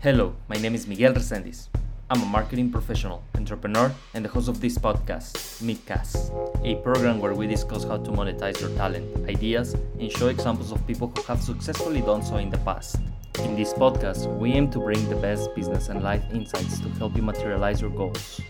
[0.00, 1.66] Hello, my name is Miguel Resendiz.
[2.08, 6.30] I'm a marketing professional, entrepreneur, and the host of this podcast, Midcast,
[6.64, 10.86] a program where we discuss how to monetize your talent, ideas, and show examples of
[10.86, 13.00] people who have successfully done so in the past.
[13.42, 17.16] In this podcast, we aim to bring the best business and life insights to help
[17.16, 18.40] you materialize your goals.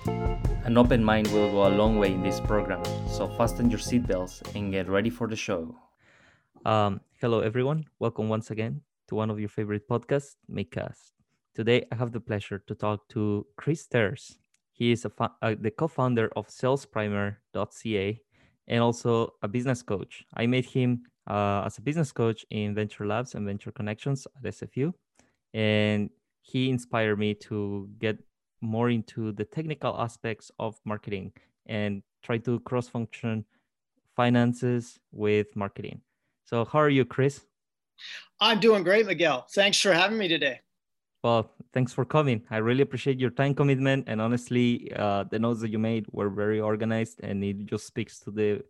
[0.64, 4.42] An open mind will go a long way in this program, so fasten your seatbelts
[4.54, 5.74] and get ready for the show.
[6.66, 7.86] Um, hello, everyone.
[7.98, 11.17] Welcome once again to one of your favorite podcasts, Midcast.
[11.58, 14.36] Today, I have the pleasure to talk to Chris Terz.
[14.70, 15.10] He is a
[15.42, 18.20] uh, the co-founder of SalesPrimer.ca
[18.68, 20.24] and also a business coach.
[20.36, 24.54] I met him uh, as a business coach in Venture Labs and Venture Connections at
[24.54, 24.94] SFU,
[25.52, 26.10] and
[26.42, 28.18] he inspired me to get
[28.60, 31.32] more into the technical aspects of marketing
[31.66, 33.44] and try to cross-function
[34.14, 36.02] finances with marketing.
[36.44, 37.40] So, how are you, Chris?
[38.38, 39.44] I'm doing great, Miguel.
[39.50, 40.60] Thanks for having me today.
[41.24, 42.44] Well, thanks for coming.
[42.50, 46.30] I really appreciate your time commitment, and honestly, uh, the notes that you made were
[46.30, 48.62] very organized, and it just speaks to the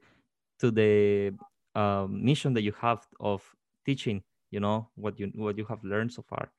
[0.60, 1.34] to the
[1.74, 3.44] um, mission that you have of
[3.84, 4.22] teaching.
[4.50, 6.50] You know what you what you have learned so far,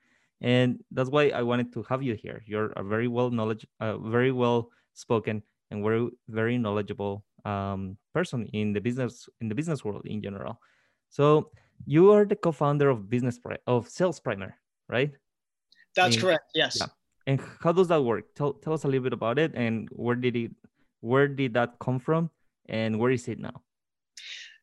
[0.41, 2.43] and that's why I wanted to have you here.
[2.45, 8.45] You're a very well knowledge, uh, very well spoken, and very very knowledgeable um, person
[8.53, 10.61] in the business in the business world in general.
[11.09, 11.49] So
[11.87, 14.53] you are the co-founder of business of Sales Primer,
[14.87, 15.13] right?
[15.95, 16.43] That's and, correct.
[16.53, 16.77] Yes.
[16.79, 16.87] Yeah.
[17.27, 18.33] And how does that work?
[18.35, 20.51] Tell tell us a little bit about it and where did it
[21.01, 22.29] where did that come from
[22.67, 23.61] and where is it now?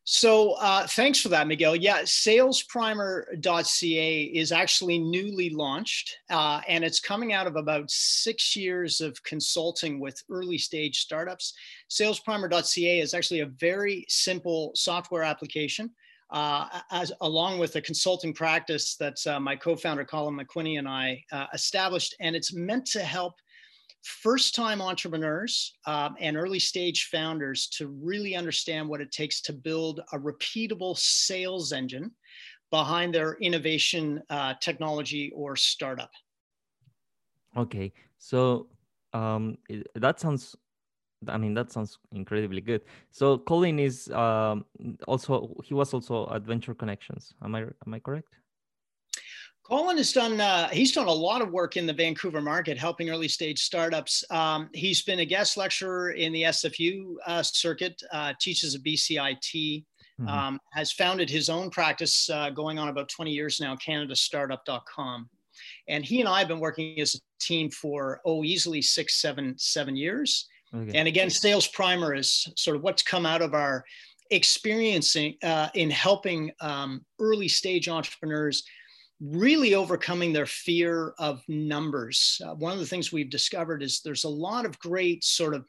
[0.09, 1.75] So uh, thanks for that, Miguel.
[1.75, 9.01] Yeah, salesprimer.ca is actually newly launched, uh, and it's coming out of about six years
[9.01, 11.53] of consulting with early stage startups.
[11.89, 15.91] Salesprimer.ca is actually a very simple software application
[16.29, 21.23] uh, as, along with a consulting practice that uh, my co-founder Colin McQuinney and I
[21.31, 23.35] uh, established, and it's meant to help
[24.03, 30.19] first-time entrepreneurs um, and early-stage founders to really understand what it takes to build a
[30.19, 32.11] repeatable sales engine
[32.71, 36.11] behind their innovation uh, technology or startup.
[37.55, 38.67] Okay, so
[39.13, 39.57] um,
[39.95, 40.55] that sounds
[41.27, 42.81] I mean, that sounds incredibly good.
[43.11, 44.65] So Colin is um,
[45.07, 47.33] also he was also Adventure Connections.
[47.43, 48.35] Am I am I correct?
[49.63, 53.09] Colin has done uh, he's done a lot of work in the Vancouver market, helping
[53.09, 54.23] early stage startups.
[54.29, 59.85] Um, he's been a guest lecturer in the SFU uh, circuit, uh, teaches a BCIT.
[60.19, 60.29] Mm-hmm.
[60.29, 65.29] Um, has founded his own practice uh, going on about 20 years now, CanadaStartup.com.
[65.87, 69.53] And he and I have been working as a team for, oh, easily six, seven,
[69.59, 70.47] seven years.
[70.75, 70.97] Okay.
[70.97, 73.85] And again, Sales Primer is sort of what's come out of our
[74.31, 78.63] experiencing uh, in helping um, early stage entrepreneurs
[79.19, 82.39] really overcoming their fear of numbers.
[82.45, 85.65] Uh, one of the things we've discovered is there's a lot of great sort of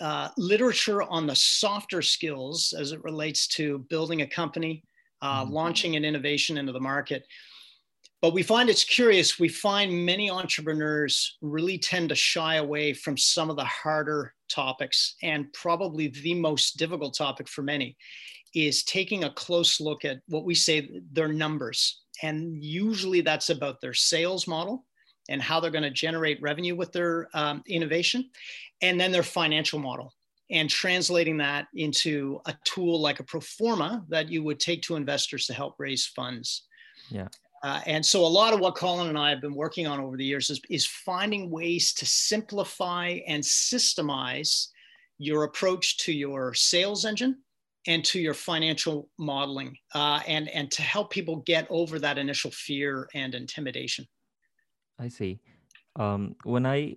[0.00, 4.82] uh, literature on the softer skills as it relates to building a company,
[5.20, 5.52] uh, mm-hmm.
[5.52, 7.26] launching an innovation into the market.
[8.22, 9.40] But we find it's curious.
[9.40, 15.16] We find many entrepreneurs really tend to shy away from some of the harder topics.
[15.24, 17.96] And probably the most difficult topic for many
[18.54, 22.02] is taking a close look at what we say their numbers.
[22.22, 24.84] And usually that's about their sales model
[25.28, 28.28] and how they're going to generate revenue with their um, innovation,
[28.82, 30.12] and then their financial model
[30.50, 34.96] and translating that into a tool like a pro forma that you would take to
[34.96, 36.64] investors to help raise funds.
[37.08, 37.28] Yeah.
[37.62, 40.16] Uh, and so a lot of what Colin and I have been working on over
[40.16, 44.68] the years is, is finding ways to simplify and systemize
[45.18, 47.36] your approach to your sales engine
[47.86, 52.50] and to your financial modeling uh, and, and to help people get over that initial
[52.50, 54.06] fear and intimidation.
[54.98, 55.40] I see.
[55.96, 56.96] Um, when I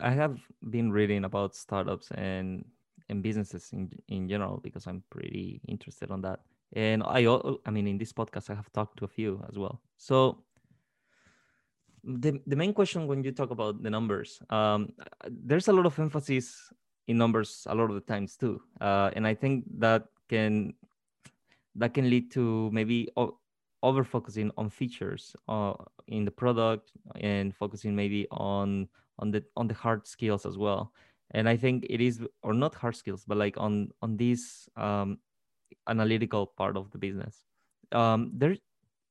[0.00, 0.38] I have
[0.70, 2.64] been reading about startups and
[3.08, 6.40] and businesses in in general because I'm pretty interested on that
[6.72, 7.26] and I,
[7.66, 9.80] I mean, in this podcast, I have talked to a few as well.
[9.96, 10.44] So
[12.04, 14.92] the the main question when you talk about the numbers, um,
[15.28, 16.72] there's a lot of emphasis
[17.08, 20.74] in numbers a lot of the times too, uh, and I think that can
[21.76, 23.08] that can lead to maybe
[23.82, 25.74] over focusing on features uh,
[26.06, 28.88] in the product and focusing maybe on
[29.18, 30.92] on the on the hard skills as well
[31.32, 35.18] and i think it is or not hard skills but like on on these um,
[35.88, 37.44] analytical part of the business.
[37.92, 38.56] Um, there,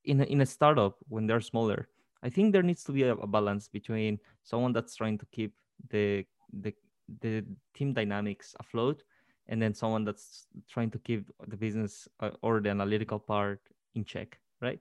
[0.06, 1.88] in a, in a startup when they're smaller,
[2.24, 5.54] I think there needs to be a, a balance between someone that's trying to keep
[5.90, 6.74] the the
[7.22, 9.04] the team dynamics afloat,
[9.48, 13.60] and then someone that's trying to keep the business uh, or the analytical part
[13.96, 14.80] in check, right?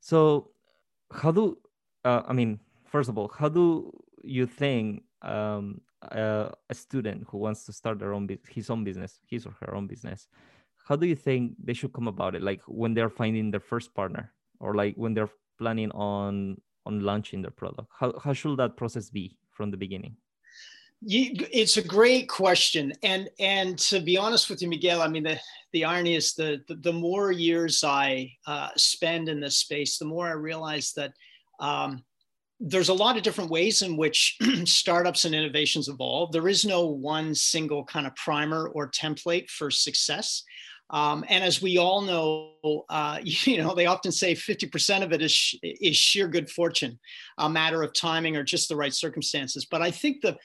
[0.00, 0.50] So,
[1.10, 1.58] how do
[2.04, 3.90] uh, I mean, first of all, how do
[4.22, 9.20] you think um, uh, a student who wants to start their own his own business,
[9.26, 10.28] his or her own business,
[10.86, 12.42] how do you think they should come about it?
[12.42, 16.56] Like when they're finding their first partner, or like when they're planning on
[16.86, 17.88] on launching their product?
[17.98, 20.16] How how should that process be from the beginning?
[21.02, 25.24] You, it's a great question, and and to be honest with you, Miguel, I mean
[25.24, 25.38] the
[25.72, 30.06] the irony is the the, the more years I uh, spend in this space, the
[30.06, 31.12] more I realize that
[31.58, 32.04] um,
[32.60, 36.32] there's a lot of different ways in which startups and innovations evolve.
[36.32, 40.44] There is no one single kind of primer or template for success.
[40.90, 45.22] Um, and as we all know, uh, you know, they often say 50% of it
[45.22, 46.98] is, is sheer good fortune,
[47.38, 49.64] a matter of timing or just the right circumstances.
[49.64, 50.36] But I think the,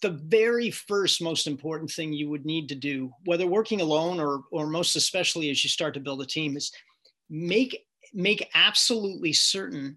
[0.00, 4.42] the very first most important thing you would need to do, whether working alone or,
[4.50, 6.72] or most especially as you start to build a team, is
[7.30, 9.96] make, make absolutely certain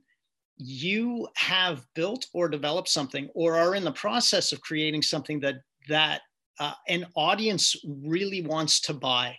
[0.58, 5.56] you have built or developed something or are in the process of creating something that
[5.90, 6.22] that
[6.60, 9.36] uh, an audience really wants to buy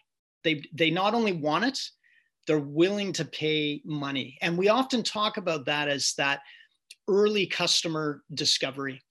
[0.46, 1.78] they they not only want it
[2.46, 6.40] they're willing to pay money and we often talk about that as that
[7.08, 9.02] early customer discovery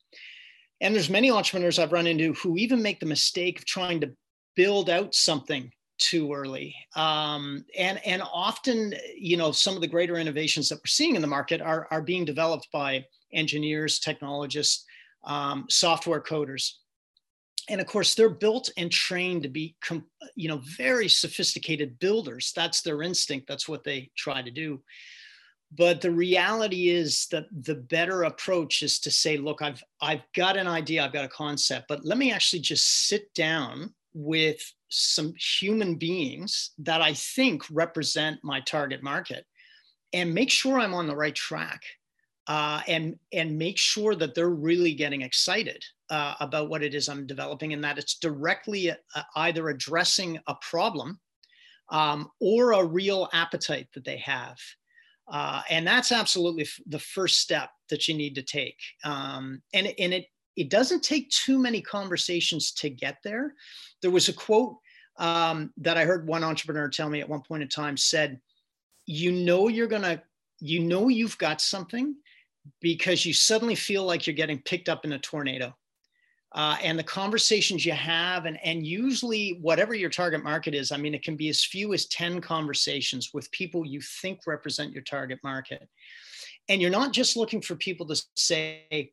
[0.82, 4.12] and there's many entrepreneurs i've run into who even make the mistake of trying to
[4.56, 6.76] build out something too early.
[6.96, 11.22] Um, and, and often, you know, some of the greater innovations that we're seeing in
[11.22, 14.86] the market are, are being developed by engineers, technologists,
[15.24, 16.72] um, software coders.
[17.70, 19.76] And of course, they're built and trained to be,
[20.36, 22.54] you know, very sophisticated builders.
[22.56, 23.48] That's their instinct.
[23.48, 24.82] That's what they try to do.
[25.76, 30.58] But the reality is that the better approach is to say, look, I've I've got
[30.58, 35.34] an idea, I've got a concept, but let me actually just sit down with some
[35.60, 39.46] human beings that I think represent my target market
[40.14, 41.82] and make sure I'm on the right track
[42.48, 47.10] uh, and, and make sure that they're really getting excited uh, about what it is
[47.10, 48.96] I'm developing and that it's directly uh,
[49.36, 51.20] either addressing a problem
[51.90, 54.58] um, or a real appetite that they have.
[55.28, 58.80] Uh, and that's absolutely f- the first step that you need to take.
[59.04, 63.56] Um, and, and it, it doesn't take too many conversations to get there.
[64.02, 64.78] There was a quote
[65.18, 68.40] um, that I heard one entrepreneur tell me at one point in time said,
[69.06, 70.22] you know, you're going to,
[70.60, 72.16] you know, you've got something
[72.82, 75.76] because you suddenly feel like you're getting picked up in a tornado.
[76.56, 80.98] Uh, and the conversations you have, and, and usually whatever your target market is, I
[80.98, 85.04] mean, it can be as few as 10 conversations with people you think represent your
[85.04, 85.90] target market.
[86.70, 89.12] And you're not just looking for people to say,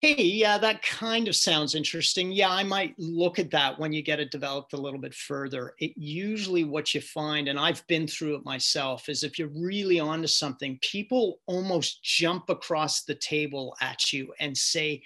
[0.00, 2.32] hey, yeah, that kind of sounds interesting.
[2.32, 5.74] Yeah, I might look at that when you get it developed a little bit further.
[5.78, 10.00] It usually what you find, and I've been through it myself, is if you're really
[10.00, 15.02] onto something, people almost jump across the table at you and say,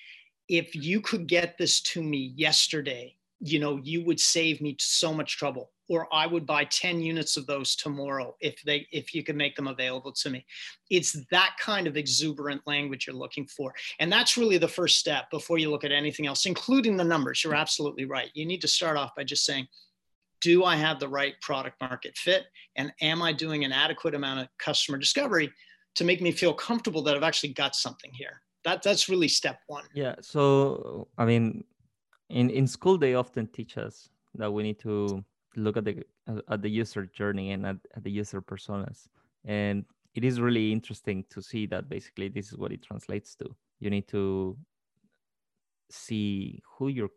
[0.49, 5.12] if you could get this to me yesterday, you know, you would save me so
[5.12, 9.23] much trouble or I would buy 10 units of those tomorrow if they if you
[9.23, 10.45] could make them available to me.
[10.91, 13.75] It's that kind of exuberant language you're looking for.
[13.99, 17.43] And that's really the first step before you look at anything else, including the numbers.
[17.43, 18.31] You're absolutely right.
[18.35, 19.67] You need to start off by just saying,
[20.41, 22.45] do I have the right product market fit?
[22.77, 25.50] And am I doing an adequate amount of customer discovery
[25.97, 28.43] to make me feel comfortable that I've actually got something here?
[28.69, 29.85] That, that's really step one.
[29.95, 30.16] Yeah.
[30.21, 31.64] So, I mean,
[32.28, 35.25] in, in school, they often teach us that we need to
[35.57, 36.04] look at the
[36.49, 39.09] at the user journey and at, at the user personas
[39.45, 43.47] and it is really interesting to see that basically this is what it translates to
[43.81, 44.57] you need to
[45.90, 47.09] see who your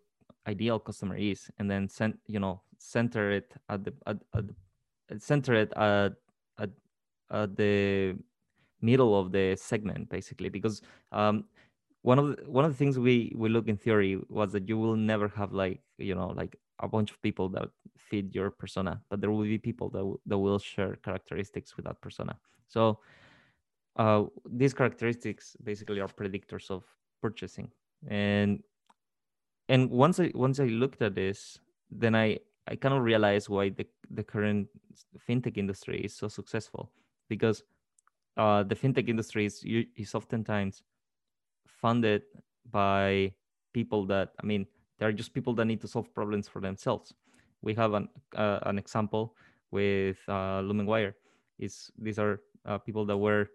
[0.47, 5.53] ideal customer is and then send you know center it at the at, at center
[5.53, 6.13] it at,
[6.59, 6.69] at,
[7.31, 8.15] at the
[8.81, 11.43] middle of the segment basically because um,
[12.01, 14.77] one of the, one of the things we we look in theory was that you
[14.77, 19.01] will never have like you know like a bunch of people that fit your persona,
[19.09, 22.35] but there will be people that, that will share characteristics with that persona.
[22.67, 22.99] So
[23.97, 26.83] uh, these characteristics basically are predictors of
[27.21, 27.69] purchasing.
[28.07, 28.63] And
[29.69, 31.59] and once I once I looked at this,
[31.91, 34.67] then I I kind of realized why the the current
[35.29, 36.91] fintech industry is so successful
[37.29, 37.63] because
[38.37, 39.63] uh, the fintech industry is
[39.95, 40.83] is oftentimes
[41.81, 42.23] funded
[42.69, 43.33] by
[43.73, 44.65] people that I mean
[44.99, 47.13] they're just people that need to solve problems for themselves.
[47.61, 49.35] We have an uh, an example
[49.71, 51.13] with uh, Lumenwire.
[51.59, 53.49] Is these are uh, people that were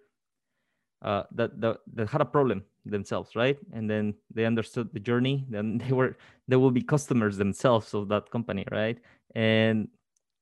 [1.02, 3.58] uh, that, that that had a problem themselves, right?
[3.72, 5.44] And then they understood the journey.
[5.48, 6.16] Then they were
[6.48, 8.98] they will be customers themselves of that company, right?
[9.34, 9.88] And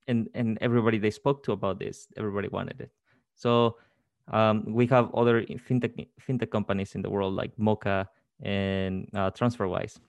[0.07, 2.91] and and everybody they spoke to about this, everybody wanted it.
[3.35, 3.77] So
[4.31, 8.07] Um, we have other fintech fintech companies in the world like Moka
[8.41, 9.99] and uh, TransferWise,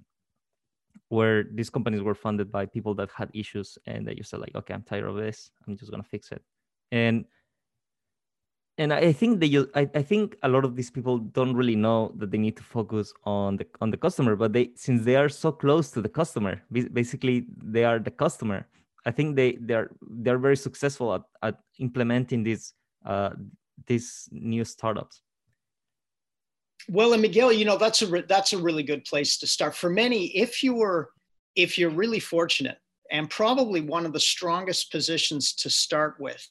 [1.08, 4.54] where these companies were funded by people that had issues and they just said like,
[4.54, 5.50] okay, I'm tired of this.
[5.66, 6.42] I'm just gonna fix it.
[6.92, 7.26] And
[8.78, 12.12] and I think they I, I think a lot of these people don't really know
[12.16, 15.28] that they need to focus on the on the customer, but they since they are
[15.28, 18.66] so close to the customer, basically they are the customer.
[19.06, 22.74] I think they they're they're very successful at, at implementing these
[23.06, 23.30] uh,
[23.86, 25.20] these new startups.
[26.88, 29.90] Well, and Miguel, you know that's a that's a really good place to start for
[29.90, 30.26] many.
[30.36, 31.10] If you were
[31.54, 32.78] if you're really fortunate,
[33.10, 36.46] and probably one of the strongest positions to start with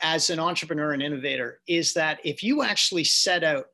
[0.00, 3.66] as an entrepreneur and innovator is that if you actually set out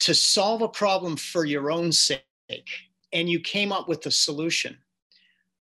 [0.00, 2.22] to solve a problem for your own sake
[3.12, 4.76] and you came up with a solution,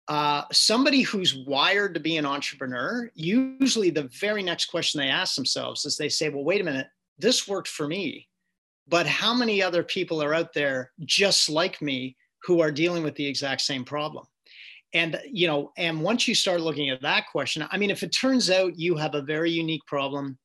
[0.08, 5.36] uh, somebody who's wired to be an entrepreneur, usually the very next question they ask
[5.36, 8.28] themselves is they say, well, wait a minute, this worked for me,
[8.88, 13.16] but how many other people are out there just like me who are dealing with
[13.16, 14.26] the exact same problem?
[14.94, 18.10] and you know and once you start looking at that question i mean if it
[18.10, 20.38] turns out you have a very unique problem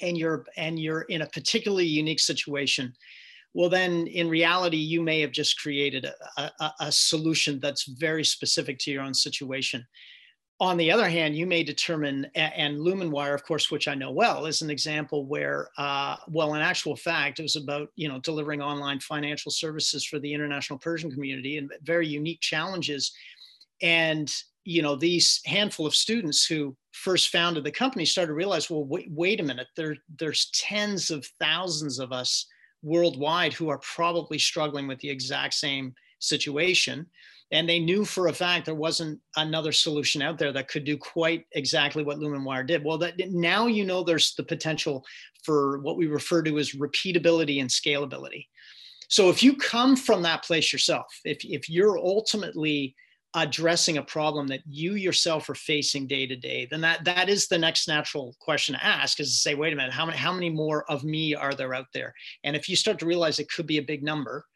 [0.00, 2.92] and you're and you're in a particularly unique situation
[3.56, 8.22] well then in reality you may have just created a, a, a, solution that's very
[8.22, 9.82] specific to your own situation.
[10.60, 14.44] On the other hand you may determine and lumenwire of course which i know well
[14.46, 18.60] is an example where uh, well in actual fact it was about you know delivering
[18.60, 23.12] online financial services for the international persian community and very unique challenges.
[23.82, 24.30] And
[24.64, 28.84] you know these handful of students who first founded the company started to realize well
[28.84, 32.46] wait, wait a minute there there's tens of thousands of us
[32.82, 37.06] worldwide who are probably struggling with the exact same situation.
[37.52, 40.96] And they knew for a fact there wasn't another solution out there that could do
[40.96, 42.84] quite exactly what lumenwire did.
[42.84, 45.04] Well that now you know there's the potential
[45.44, 48.46] for what we refer to as repeatability and scalability.
[49.08, 52.96] So if you come from that place yourself if, if you're ultimately
[53.36, 57.46] addressing a problem that you yourself are facing day to day, then that that is
[57.46, 60.32] the next natural question to ask is to say, wait a minute, how many how
[60.32, 62.14] many more of me are there out there?
[62.44, 64.46] And if you start to realize it could be a big number,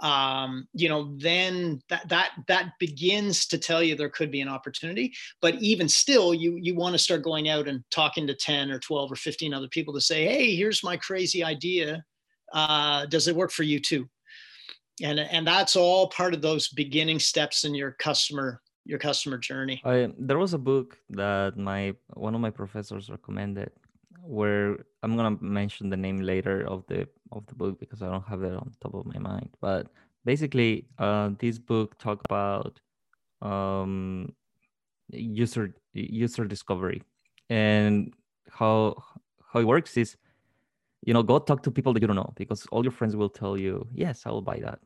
[0.00, 4.48] um, you know, then that that that begins to tell you there could be an
[4.48, 5.12] opportunity.
[5.42, 8.78] But even still, you you want to start going out and talking to 10 or
[8.78, 12.02] 12 or 15 other people to say, hey, here's my crazy idea.
[12.54, 14.08] Uh, does it work for you too?
[15.02, 19.80] And and that's all part of those beginning steps in your customer your customer journey.
[19.84, 23.70] I, there was a book that my one of my professors recommended
[24.22, 28.26] where i'm gonna mention the name later of the of the book because i don't
[28.26, 29.50] have it on top of my mind.
[29.60, 29.88] But
[30.24, 32.80] basically uh, this book talk about
[33.42, 34.32] um,
[35.10, 37.02] user user discovery
[37.48, 38.12] and
[38.50, 39.02] how
[39.52, 40.16] how it works is
[41.02, 43.28] you know go talk to people that you don't know because all your friends will
[43.28, 44.78] tell you yes i will buy that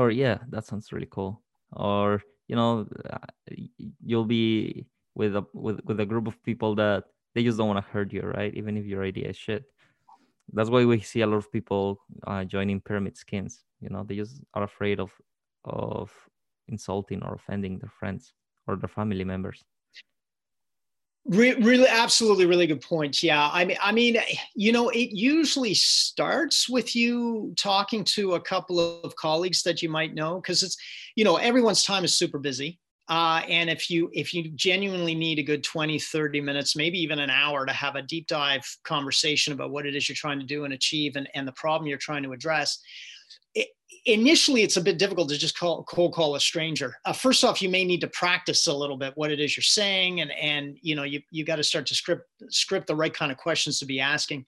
[0.00, 1.42] or yeah that sounds really cool.
[1.72, 3.28] Or you know uh,
[4.02, 7.04] you'll be with a with, with a group of people that
[7.34, 8.54] they just don't want to hurt you right?
[8.54, 9.64] Even if your idea is shit.
[10.52, 14.02] That's why we see a lot of people uh, joining pyramid schemes you know?
[14.04, 15.12] They just are afraid of
[15.64, 16.10] of
[16.68, 18.32] insulting or offending their friends
[18.66, 19.64] or their family members
[21.26, 23.22] Re- really, absolutely, really good points.
[23.22, 24.16] Yeah, I mean, I mean,
[24.54, 29.90] you know, it usually starts with you talking to a couple of colleagues that you
[29.90, 30.76] might know, because it's,
[31.16, 32.78] you know, everyone's time is super busy.
[33.08, 37.18] Uh, and if you if you genuinely need a good 20 30 minutes maybe even
[37.18, 40.46] an hour to have a deep dive conversation about what it is you're trying to
[40.46, 42.80] do and achieve and, and the problem you're trying to address
[44.06, 46.96] initially it's a bit difficult to just call cold call a stranger.
[47.04, 49.62] Uh, first off you may need to practice a little bit what it is you're
[49.62, 53.14] saying and and you know you, you got to start to script script the right
[53.14, 54.44] kind of questions to be asking.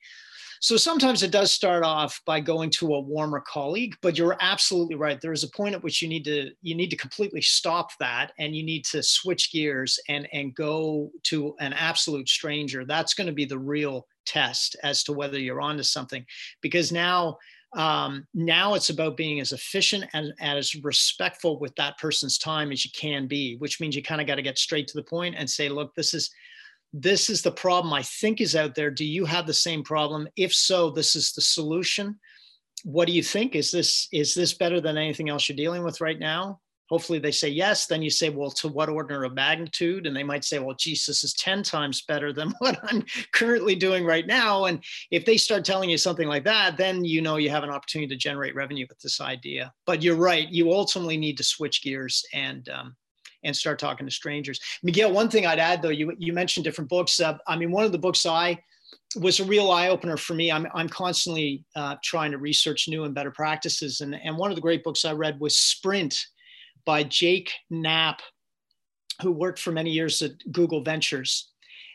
[0.61, 4.95] So sometimes it does start off by going to a warmer colleague but you're absolutely
[4.95, 5.21] right.
[5.21, 8.33] There is a point at which you need to you need to completely stop that
[8.39, 12.85] and you need to switch gears and and go to an absolute stranger.
[12.85, 16.25] That's going to be the real test as to whether you're onto something
[16.61, 17.39] because now
[17.75, 22.71] um, now it's about being as efficient and, and as respectful with that person's time
[22.71, 25.03] as you can be which means you kind of got to get straight to the
[25.03, 26.31] point and say look this is
[26.93, 28.91] this is the problem i think is out there.
[28.91, 30.29] Do you have the same problem?
[30.37, 32.19] If so this is the solution.
[32.85, 33.55] What do you think?
[33.55, 36.61] Is this is this better than anything else you're dealing with right now
[36.93, 37.87] hopefully they say yes.
[37.87, 40.07] Then you say well to what order of magnitude?
[40.07, 44.05] And they might say well jesus is 10 times better than what i'm currently doing
[44.05, 44.67] right now.
[44.67, 47.71] And if they start telling you something like that then you know you have an
[47.71, 49.73] opportunity to generate revenue with this idea.
[49.87, 50.47] But you're right.
[50.51, 52.95] You ultimately need to switch gears and um,
[53.43, 54.61] and start talking to strangers.
[54.83, 57.19] Miguel one thing i'd add though you, you mentioned different books.
[57.21, 58.59] Uh, i mean one of the books i
[59.17, 60.51] was a real eye opener for me.
[60.51, 64.01] I'm, I'm constantly uh, trying to research new and better practices.
[64.01, 66.27] And, and one of the great books I read was Sprint
[66.85, 68.21] by Jake Knapp,
[69.21, 71.49] who worked for many years at Google Ventures.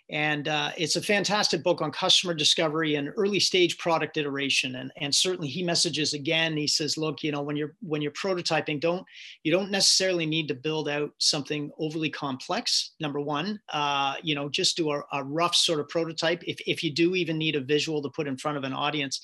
[0.09, 4.77] And uh, it's a fantastic book on customer discovery and early stage product iteration.
[4.77, 8.13] And, and certainly he messages again, he says, look, you know, when you're when you're
[8.13, 9.05] prototyping, don't
[9.43, 12.93] you don't necessarily need to build out something overly complex.
[13.01, 16.41] Number one, uh, you know, just do a, a rough sort of prototype.
[16.47, 19.19] If, if you do even need a visual to put in front of an audience.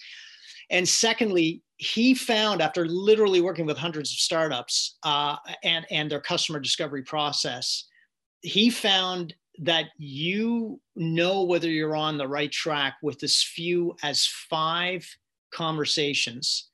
[0.70, 6.22] And secondly, he found after literally working with hundreds of startups uh, and, and their
[6.22, 7.86] customer discovery process,
[8.41, 14.25] he found that you know whether you're on the right track with as few as
[14.25, 15.08] five
[15.53, 16.70] conversations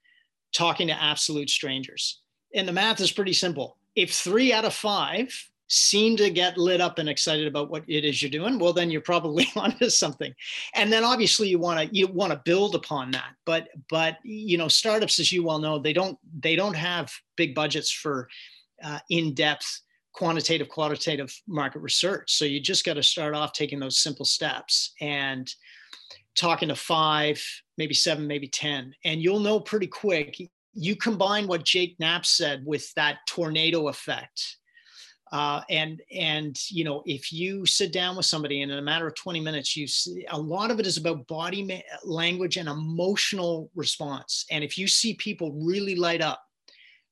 [0.54, 2.22] talking to absolute strangers.
[2.56, 3.78] And the math is pretty simple.
[3.96, 8.04] If three out of five seem to get lit up and excited about what it
[8.04, 10.34] is you're doing, well, then you're probably onto something.
[10.76, 13.34] And then obviously you want to you want to build upon that.
[13.46, 17.56] But but you know, startups, as you well know, they don't they don't have big
[17.56, 18.28] budgets for
[18.84, 19.82] uh, in-depth
[20.14, 24.94] quantitative qualitative market research so you just got to start off taking those simple steps
[25.00, 25.54] and
[26.36, 27.42] talking to five
[27.78, 30.36] maybe seven maybe ten and you'll know pretty quick
[30.74, 34.58] you combine what jake knapp said with that tornado effect
[35.32, 39.08] uh, and and you know if you sit down with somebody and in a matter
[39.08, 42.68] of 20 minutes you see a lot of it is about body ma- language and
[42.68, 46.42] emotional response and if you see people really light up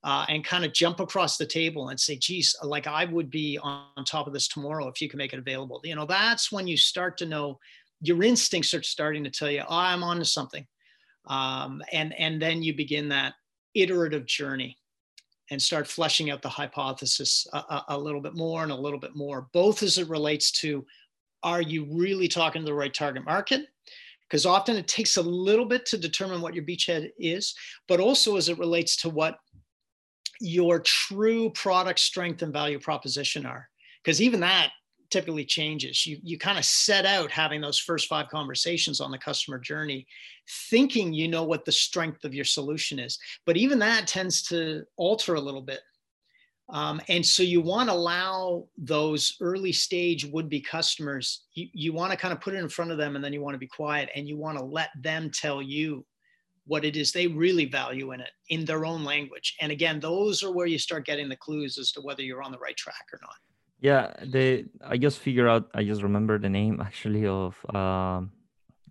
[0.04, 3.60] uh, and kind of jump across the table and say, geez, like I would be
[3.62, 5.82] on, on top of this tomorrow if you can make it available.
[5.84, 7.60] You know, that's when you start to know
[8.00, 10.66] your instincts are starting to tell you, oh, I'm on to something.
[11.26, 13.34] Um, and, and then you begin that
[13.74, 14.78] iterative journey
[15.50, 19.00] and start fleshing out the hypothesis a, a, a little bit more and a little
[19.00, 20.86] bit more, both as it relates to
[21.44, 23.68] are you really talking to the right target market?
[24.28, 27.56] Because often it takes a little bit to determine what your beachhead is,
[27.88, 29.38] but also as it relates to what
[30.42, 33.70] your true product strength and value proposition are
[34.08, 34.72] because even that
[35.10, 39.18] typically changes you you kind of set out having those first five conversations on the
[39.18, 40.06] customer journey
[40.70, 44.84] thinking you know what the strength of your solution is but even that tends to
[44.98, 45.82] alter a little bit
[46.70, 52.12] um, and so you want to allow those early stage would-be customers you, you want
[52.12, 53.68] to kind of put it in front of them and then you want to be
[53.68, 56.06] quiet and you want to let them tell you
[56.68, 59.56] what it is they really value in it in their own language.
[59.62, 62.52] And again, those are where you start getting the clues as to whether you're on
[62.52, 63.36] the right track or not.
[63.80, 65.70] Yeah, the I just figure out.
[65.74, 68.32] I just remember the name actually of um,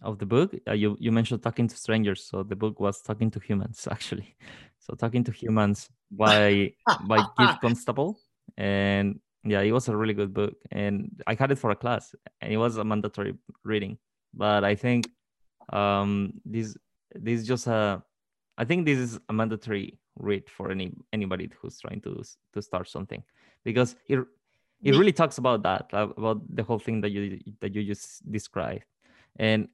[0.02, 0.54] of the book.
[0.68, 4.36] Uh, you you mentioned talking to strangers, so the book was talking to humans actually.
[4.78, 6.72] So talking to humans by
[7.08, 8.20] by Keith Constable,
[8.56, 12.14] and yeah, it was a really good book, and I had it for a class,
[12.40, 13.98] and it was a mandatory reading.
[14.34, 15.08] But I think
[15.72, 16.76] um, this
[17.14, 18.02] this is just a
[18.58, 22.22] i think this is a mandatory read for any anybody who's trying to
[22.52, 23.22] to start something
[23.64, 24.18] because it
[24.82, 28.84] it really talks about that about the whole thing that you that you just described
[29.38, 29.68] and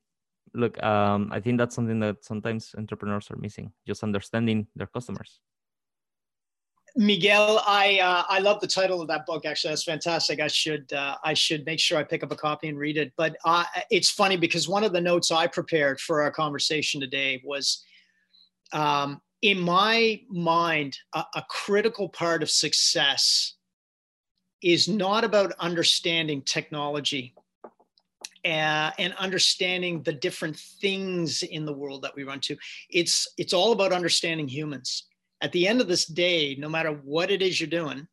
[0.54, 5.40] look um, i think that's something that sometimes entrepreneurs are missing just understanding their customers
[6.94, 9.46] Miguel, I uh, I love the title of that book.
[9.46, 10.40] Actually, that's fantastic.
[10.40, 13.12] I should uh, I should make sure I pick up a copy and read it.
[13.16, 17.40] But uh, it's funny because one of the notes I prepared for our conversation today
[17.44, 17.82] was,
[18.74, 23.54] um, in my mind, a, a critical part of success
[24.62, 27.34] is not about understanding technology
[28.44, 32.56] uh, and understanding the different things in the world that we run to.
[32.90, 35.04] It's it's all about understanding humans
[35.42, 38.06] at the end of this day, no matter what it is you're doing,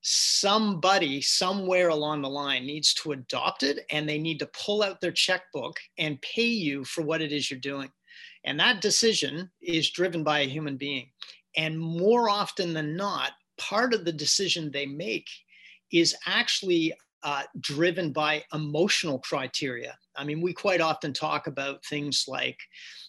[0.00, 5.00] somebody somewhere along the line needs to adopt it and they need to pull out
[5.00, 7.90] their checkbook and pay you for what it is you're doing.
[8.44, 11.10] And that decision is driven by a human being.
[11.56, 15.28] And more often than not, part of the decision they make
[15.92, 19.96] is actually uh, driven by emotional criteria.
[20.16, 22.58] I mean, we quite often talk about things like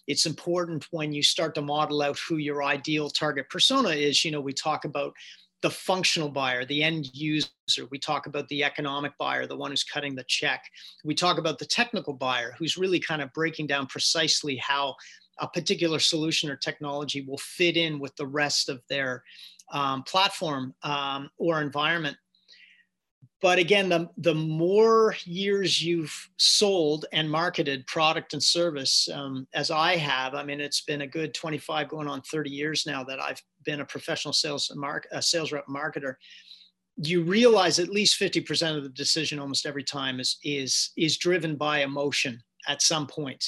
[0.06, 4.24] it's important when you start to model out who your ideal target persona is.
[4.24, 5.14] You know, we talk about
[5.62, 7.48] the functional buyer, the end user.
[7.90, 10.62] We talk about the economic buyer, the one who's cutting the check.
[11.04, 14.94] We talk about the technical buyer, who's really kind of breaking down precisely how
[15.38, 19.24] a particular solution or technology will fit in with the rest of their
[19.72, 22.16] um, platform um, or environment
[23.44, 29.70] but again the, the more years you've sold and marketed product and service um, as
[29.70, 33.20] i have i mean it's been a good 25 going on 30 years now that
[33.20, 36.14] i've been a professional sales mark, a sales rep marketer
[36.96, 41.56] you realize at least 50% of the decision almost every time is is is driven
[41.56, 43.44] by emotion at some point.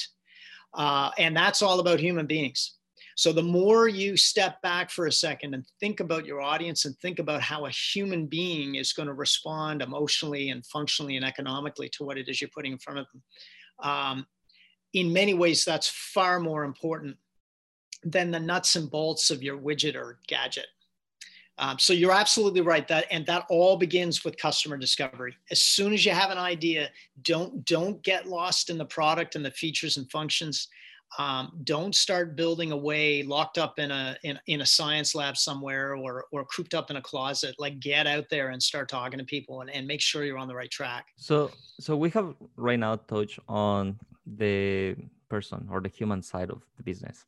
[0.73, 2.76] Uh, and that's all about human beings.
[3.17, 6.95] So the more you step back for a second and think about your audience and
[6.99, 11.89] think about how a human being is going to respond emotionally and functionally and economically
[11.93, 13.23] to what it is you're putting in front of them,
[13.89, 14.27] um,
[14.93, 17.17] in many ways, that's far more important
[18.03, 20.67] than the nuts and bolts of your widget or gadget.
[21.57, 25.35] Um, so you're absolutely right that and that all begins with customer discovery.
[25.49, 26.91] As soon as you have an idea,
[27.23, 30.67] don't don't get lost in the product and the features and functions.
[31.17, 35.95] Um, don't start building away locked up in a in, in a science lab somewhere
[35.95, 37.55] or or cooped up in a closet.
[37.57, 40.47] Like get out there and start talking to people and, and make sure you're on
[40.47, 41.05] the right track.
[41.15, 44.95] So so we have right now touched on the
[45.29, 47.25] person or the human side of the business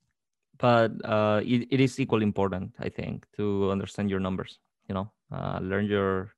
[0.59, 5.11] but uh, it, it is equally important i think to understand your numbers you know
[5.31, 6.33] uh, learn your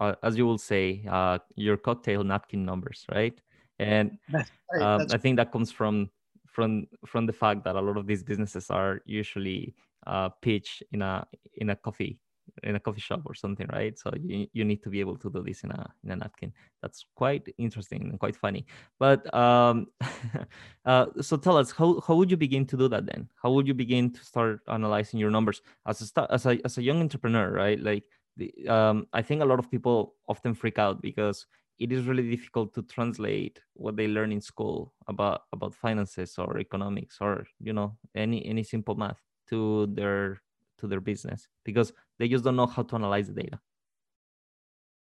[0.00, 3.40] uh, as you will say uh, your cocktail napkin numbers right
[3.78, 4.82] and right.
[4.82, 6.10] Um, i think that comes from
[6.58, 9.76] from from the fact that a lot of these businesses are usually
[10.08, 12.18] uh, pitched in a in a coffee
[12.64, 13.96] in a coffee shop or something, right?
[13.96, 16.52] So you, you need to be able to do this in a in a napkin.
[16.82, 18.66] That's quite interesting and quite funny.
[18.98, 19.86] But um,
[20.84, 23.28] uh, so tell us how how would you begin to do that then?
[23.40, 26.82] How would you begin to start analyzing your numbers as a as a as a
[26.82, 27.78] young entrepreneur, right?
[27.78, 28.02] Like
[28.36, 31.46] the um, I think a lot of people often freak out because
[31.78, 36.58] it is really difficult to translate what they learn in school about about finances or
[36.58, 40.40] economics or you know any any simple math to their
[40.78, 43.58] to their business because they just don't know how to analyze the data.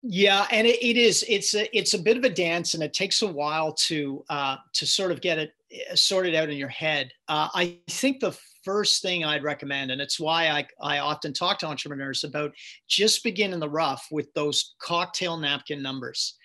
[0.03, 2.93] Yeah and it, it is it's a it's a bit of a dance and it
[2.93, 5.53] takes a while to uh, to sort of get it
[5.91, 7.13] uh, sorted out in your head.
[7.29, 11.59] Uh, i think the first thing i'd recommend and it's why I, I often talk
[11.61, 12.53] to entrepreneurs about
[12.89, 16.37] just begin in the rough with those cocktail napkin numbers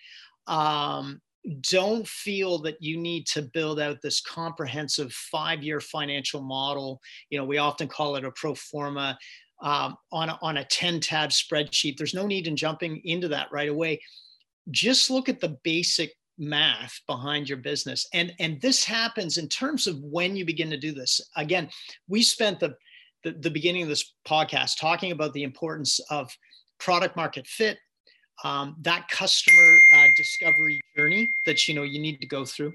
[0.48, 1.20] um,
[1.60, 7.00] don't feel that you need to build out this comprehensive five year financial model.
[7.30, 9.18] You know, we often call it a pro forma
[9.60, 11.96] um, on, a, on a 10 tab spreadsheet.
[11.96, 14.00] There's no need in jumping into that right away.
[14.70, 18.06] Just look at the basic math behind your business.
[18.12, 21.20] And, and this happens in terms of when you begin to do this.
[21.36, 21.68] Again,
[22.06, 22.74] we spent the,
[23.24, 26.30] the, the beginning of this podcast talking about the importance of
[26.78, 27.78] product market fit,
[28.44, 32.72] um, that customer uh, discovery journey that you know you need to go through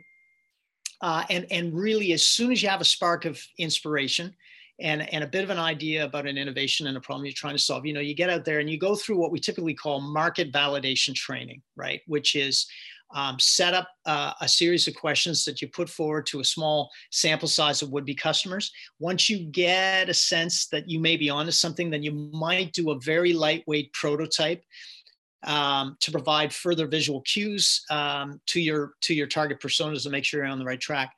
[1.01, 4.33] uh, and and really as soon as you have a spark of inspiration
[4.79, 7.55] and and a bit of an idea about an innovation and a problem you're trying
[7.55, 9.73] to solve you know you get out there and you go through what we typically
[9.73, 12.67] call market validation training right which is
[13.13, 16.89] um, set up uh, a series of questions that you put forward to a small
[17.11, 18.71] sample size of would-be customers.
[18.99, 22.91] Once you get a sense that you may be onto something, then you might do
[22.91, 24.63] a very lightweight prototype
[25.45, 30.25] um, to provide further visual cues um, to your to your target personas to make
[30.25, 31.11] sure you're on the right track.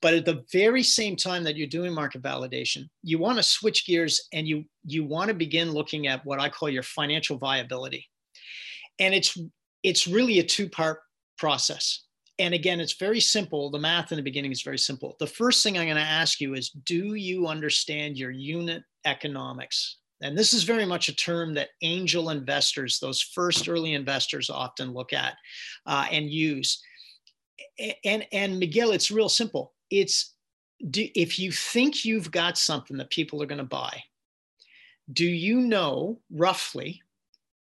[0.00, 3.86] But at the very same time that you're doing market validation, you want to switch
[3.86, 8.06] gears and you you want to begin looking at what I call your financial viability.
[8.98, 9.38] And it's
[9.82, 11.00] it's really a two-part
[11.36, 12.04] process.
[12.38, 13.70] And again, it's very simple.
[13.70, 15.14] The math in the beginning is very simple.
[15.20, 19.98] The first thing I'm going to ask you is do you understand your unit economics?
[20.24, 24.94] And this is very much a term that angel investors, those first early investors, often
[24.94, 25.36] look at
[25.84, 26.82] uh, and use.
[28.04, 29.74] And, and Miguel, it's real simple.
[29.90, 30.34] It's
[30.90, 34.02] do, if you think you've got something that people are going to buy,
[35.12, 37.02] do you know roughly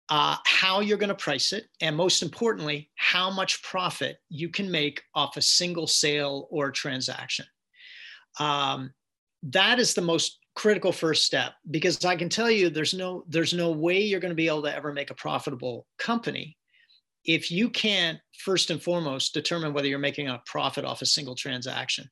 [0.08, 1.66] uh, how you're going to price it?
[1.82, 7.44] And most importantly, how much profit you can make off a single sale or transaction?
[8.40, 8.94] Um,
[9.42, 13.52] that is the most critical first step because i can tell you there's no there's
[13.52, 16.56] no way you're going to be able to ever make a profitable company
[17.26, 21.34] if you can't first and foremost determine whether you're making a profit off a single
[21.34, 22.08] transaction.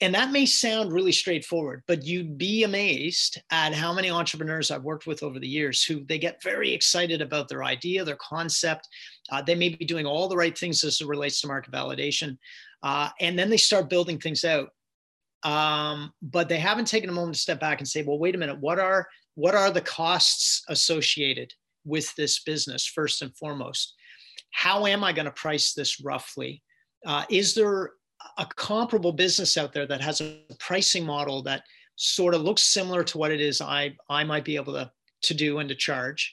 [0.00, 4.82] And that may sound really straightforward but you'd be amazed at how many entrepreneurs i've
[4.82, 8.88] worked with over the years who they get very excited about their idea their concept.
[9.30, 12.36] Uh, they may be doing all the right things as it relates to market validation
[12.82, 14.68] uh, and then they start building things out
[15.46, 18.38] um, but they haven't taken a moment to step back and say, well, wait a
[18.38, 19.06] minute, what are
[19.36, 21.52] what are the costs associated
[21.84, 23.94] with this business first and foremost?
[24.50, 26.64] How am I going to price this roughly?
[27.06, 27.92] Uh, is there
[28.38, 31.62] a comparable business out there that has a pricing model that
[31.94, 34.90] sort of looks similar to what it is I, I might be able to,
[35.22, 36.32] to do and to charge?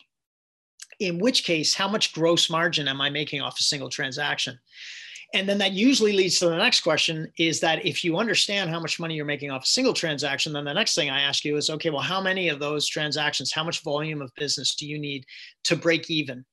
[0.99, 4.58] In which case, how much gross margin am I making off a single transaction?
[5.33, 8.79] And then that usually leads to the next question is that if you understand how
[8.79, 11.57] much money you're making off a single transaction, then the next thing I ask you
[11.57, 14.99] is, okay, well, how many of those transactions, how much volume of business do you
[14.99, 15.25] need
[15.63, 16.45] to break even?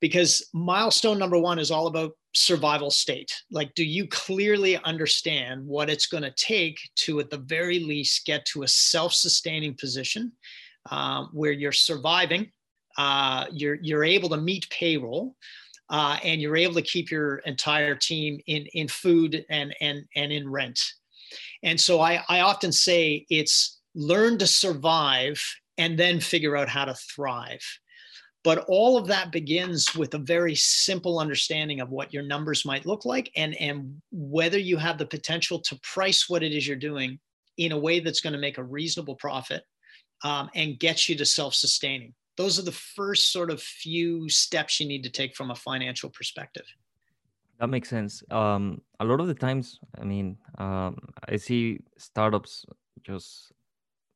[0.00, 3.32] because milestone number one is all about survival state.
[3.50, 8.26] Like, do you clearly understand what it's going to take to, at the very least,
[8.26, 10.32] get to a self sustaining position
[10.90, 12.50] um, where you're surviving,
[12.96, 15.34] uh, you're, you're able to meet payroll?
[15.90, 20.32] Uh, and you're able to keep your entire team in, in food and, and, and
[20.32, 20.78] in rent.
[21.62, 25.42] And so I, I often say it's learn to survive
[25.78, 27.64] and then figure out how to thrive.
[28.44, 32.86] But all of that begins with a very simple understanding of what your numbers might
[32.86, 36.76] look like and, and whether you have the potential to price what it is you're
[36.76, 37.18] doing
[37.56, 39.64] in a way that's going to make a reasonable profit
[40.24, 42.14] um, and get you to self sustaining.
[42.38, 46.08] Those are the first sort of few steps you need to take from a financial
[46.08, 46.64] perspective.
[47.60, 48.22] That makes sense.
[48.30, 50.96] Um, a lot of the times, I mean, um,
[51.28, 52.64] I see startups
[53.02, 53.52] just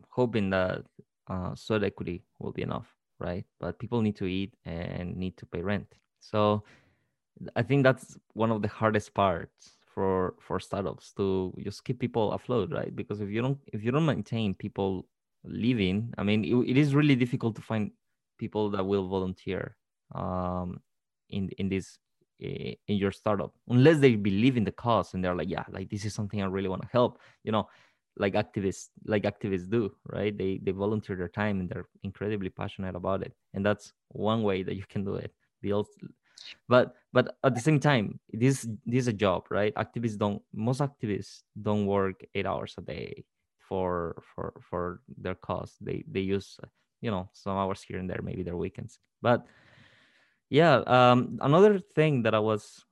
[0.09, 0.85] hoping that
[1.27, 3.47] uh, sweat equity will be enough right?
[3.61, 5.87] But people need to eat and need to pay rent.
[6.21, 6.65] So
[7.57, 12.33] I think that's one of the hardest parts for for startups to just keep people
[12.33, 12.95] afloat, right?
[12.95, 15.07] Because if you don't if you don't maintain people
[15.45, 17.91] living, I mean, it, it is really difficult to find
[18.39, 19.77] people that will volunteer
[20.15, 20.81] um,
[21.31, 21.99] in in this
[22.39, 26.05] in your startup unless they believe in the cause and they're like yeah like this
[26.05, 27.69] is something i really want to help you know
[28.17, 30.37] like activists like activists do right?
[30.37, 33.33] They they volunteer their time and they're incredibly passionate about it.
[33.55, 35.33] And that's one way that you can do it.
[35.61, 35.89] Build
[36.69, 39.75] but but at the same time this this is a job right?
[39.75, 43.25] Activists don't most activists don't work eight hours a day
[43.59, 45.77] for for for their cause.
[45.81, 46.59] They they use
[47.03, 48.99] you know some hours here and there maybe their weekends.
[49.21, 49.45] But
[50.53, 52.85] yeah um another thing that i was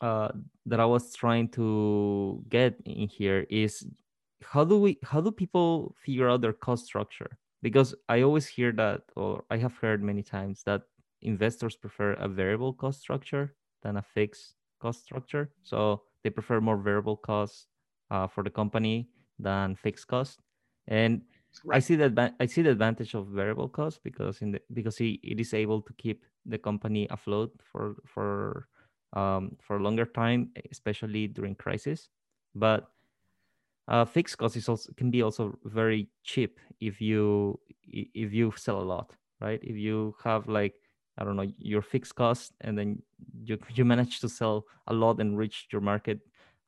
[0.00, 0.28] uh
[0.64, 3.84] that i was trying to get in here is
[4.42, 7.38] how do we how do people figure out their cost structure?
[7.62, 10.82] Because i always hear that or i have heard many times that
[11.22, 15.50] investors prefer a variable cost structure than a fixed cost structure.
[15.62, 17.66] So they prefer more variable costs
[18.10, 20.40] uh, for the company than fixed cost.
[20.86, 21.22] And
[21.64, 21.76] right.
[21.76, 25.18] i see that i see the advantage of variable cost because in the because it,
[25.22, 28.68] it is able to keep the company afloat for for
[29.12, 32.08] um, for a longer time especially during crisis
[32.54, 32.92] but
[33.88, 38.80] uh, fixed cost is also can be also very cheap if you if you sell
[38.80, 40.74] a lot right if you have like
[41.18, 43.02] i don't know your fixed cost and then
[43.42, 46.20] you you manage to sell a lot and reach your market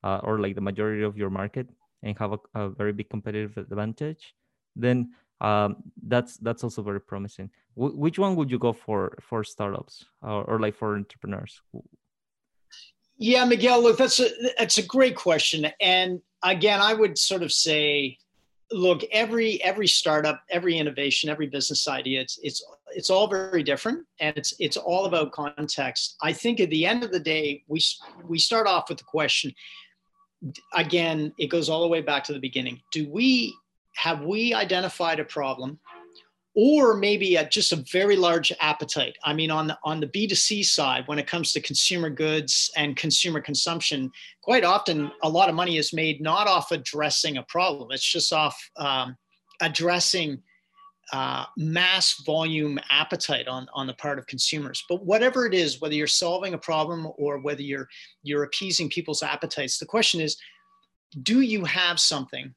[0.03, 1.69] uh, or like the majority of your market
[2.03, 4.35] and have a, a very big competitive advantage
[4.77, 9.43] then um, that's that's also very promising w- which one would you go for for
[9.45, 11.61] startups or, or like for entrepreneurs
[13.17, 17.53] yeah miguel look that's a that's a great question and again, I would sort of
[17.53, 18.19] say,
[18.71, 24.07] look, every every startup, every innovation, every business idea, it's it's it's all very different,
[24.21, 26.17] and it's it's all about context.
[26.23, 27.81] I think at the end of the day, we
[28.27, 29.53] we start off with the question.
[30.75, 32.81] Again, it goes all the way back to the beginning.
[32.91, 33.55] Do we
[33.95, 35.79] have we identified a problem
[36.55, 39.17] or maybe a, just a very large appetite.
[39.25, 42.97] I mean, on the, on the B2C side, when it comes to consumer goods and
[42.97, 44.11] consumer consumption,
[44.43, 48.33] quite often a lot of money is made not off addressing a problem, it's just
[48.33, 49.17] off um,
[49.63, 50.43] addressing
[51.13, 54.85] uh, mass volume appetite on, on the part of consumers.
[54.89, 57.89] But whatever it is, whether you're solving a problem or whether you're,
[58.23, 60.37] you're appeasing people's appetites, the question is
[61.23, 62.55] do you have something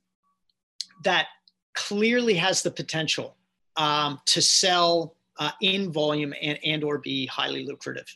[1.05, 1.27] that
[1.73, 3.37] clearly has the potential
[3.77, 8.07] um, to sell uh, in volume and, and or be highly lucrative.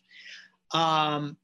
[0.71, 1.37] Um,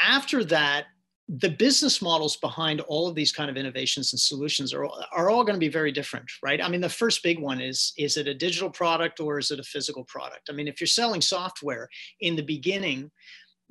[0.00, 0.86] after that,
[1.28, 5.44] the business models behind all of these kind of innovations and solutions are, are all
[5.44, 6.62] going to be very different, right?
[6.62, 9.60] I mean, the first big one is, is it a digital product or is it
[9.60, 10.48] a physical product?
[10.50, 11.88] I mean, if you're selling software
[12.20, 13.12] in the beginning,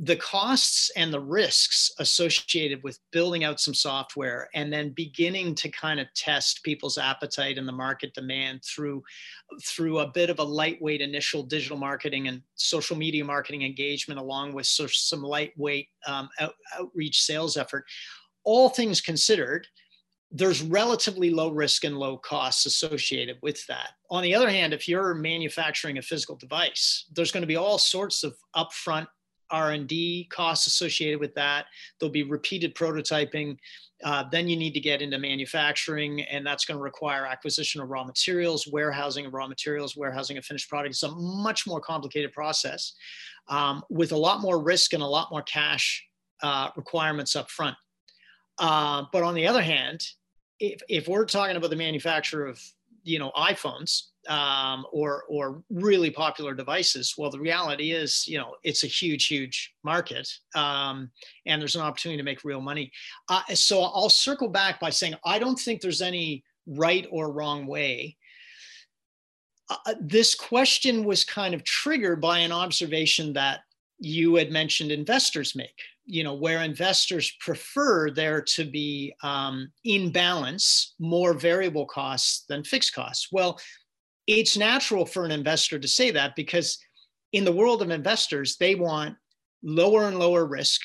[0.01, 5.69] the costs and the risks associated with building out some software and then beginning to
[5.69, 9.03] kind of test people's appetite and the market demand through
[9.61, 14.53] through a bit of a lightweight initial digital marketing and social media marketing engagement along
[14.53, 17.83] with some lightweight um, out, outreach sales effort
[18.45, 19.67] all things considered
[20.31, 23.93] there's relatively low risk and low costs associated with that.
[24.11, 27.79] On the other hand, if you're manufacturing a physical device, there's going to be all
[27.79, 29.07] sorts of upfront
[29.51, 31.65] R&D costs associated with that.
[31.99, 33.57] There'll be repeated prototyping.
[34.03, 37.89] Uh, then you need to get into manufacturing, and that's going to require acquisition of
[37.89, 40.93] raw materials, warehousing of raw materials, warehousing of finished product.
[40.93, 42.93] It's a much more complicated process
[43.49, 46.05] um, with a lot more risk and a lot more cash
[46.41, 47.75] uh, requirements up front.
[48.57, 50.05] Uh, but on the other hand,
[50.59, 52.61] if, if we're talking about the manufacture of
[53.03, 57.15] you know iPhones, um, or or really popular devices.
[57.17, 61.09] Well, the reality is, you know, it's a huge, huge market, um,
[61.45, 62.91] and there's an opportunity to make real money.
[63.29, 67.65] Uh, so I'll circle back by saying I don't think there's any right or wrong
[67.65, 68.17] way.
[69.69, 73.61] Uh, uh this question was kind of triggered by an observation that
[73.99, 80.11] you had mentioned investors make you know where investors prefer there to be um, in
[80.11, 83.59] balance more variable costs than fixed costs well
[84.29, 86.77] it's natural for an investor to say that because
[87.31, 89.17] in the world of investors, they want
[89.63, 90.81] lower and lower risk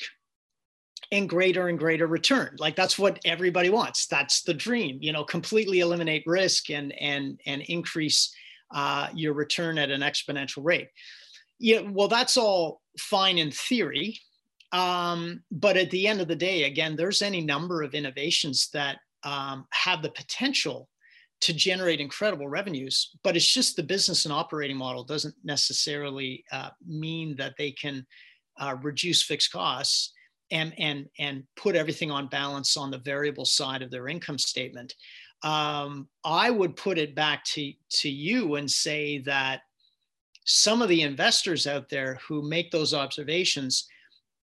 [1.11, 2.55] and greater and greater return.
[2.57, 4.07] Like that's what everybody wants.
[4.07, 4.97] That's the dream.
[4.99, 8.33] You know, completely eliminate risk and and and increase
[8.73, 10.89] uh, your return at an exponential rate.
[11.59, 14.19] Yeah, well, that's all fine in theory,
[14.71, 18.97] um, but at the end of the day, again, there's any number of innovations that
[19.23, 20.89] um, have the potential
[21.41, 26.69] to generate incredible revenues, but it's just the business and operating model doesn't necessarily uh,
[26.87, 28.05] mean that they can
[28.59, 30.13] uh, reduce fixed costs
[30.51, 34.93] and and and put everything on balance on the variable side of their income statement.
[35.43, 39.61] Um, I would put it back to to you and say that
[40.45, 43.87] some of the investors out there who make those observations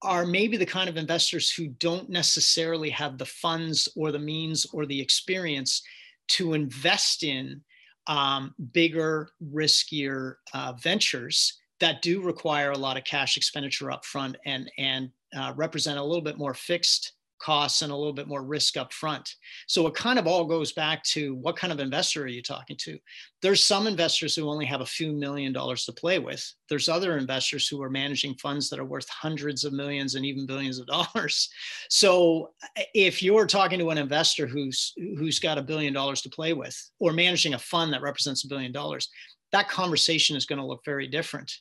[0.03, 4.67] are maybe the kind of investors who don't necessarily have the funds or the means
[4.73, 5.83] or the experience
[6.29, 7.63] to invest in
[8.07, 14.71] um, bigger, riskier uh, ventures that do require a lot of cash expenditure upfront and
[14.79, 18.77] and uh, represent a little bit more fixed costs and a little bit more risk
[18.77, 19.29] up front.
[19.67, 22.77] So it kind of all goes back to what kind of investor are you talking
[22.83, 22.99] to?
[23.43, 26.43] There's some investors who only have a few million dollars to play with.
[26.69, 30.47] There's other investors who are managing funds that are worth hundreds of millions and even
[30.47, 31.51] billions of dollars.
[31.89, 32.51] So
[32.95, 36.77] if you're talking to an investor who's who's got a billion dollars to play with
[36.99, 39.09] or managing a fund that represents a billion dollars,
[39.53, 41.53] that conversation is going to look very different.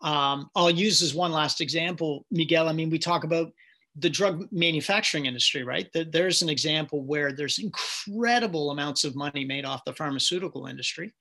[0.00, 2.68] Um, I'll use as one last example, Miguel.
[2.68, 3.52] I mean, we talk about
[3.98, 5.88] the drug manufacturing industry, right?
[5.92, 11.12] There's an example where there's incredible amounts of money made off the pharmaceutical industry.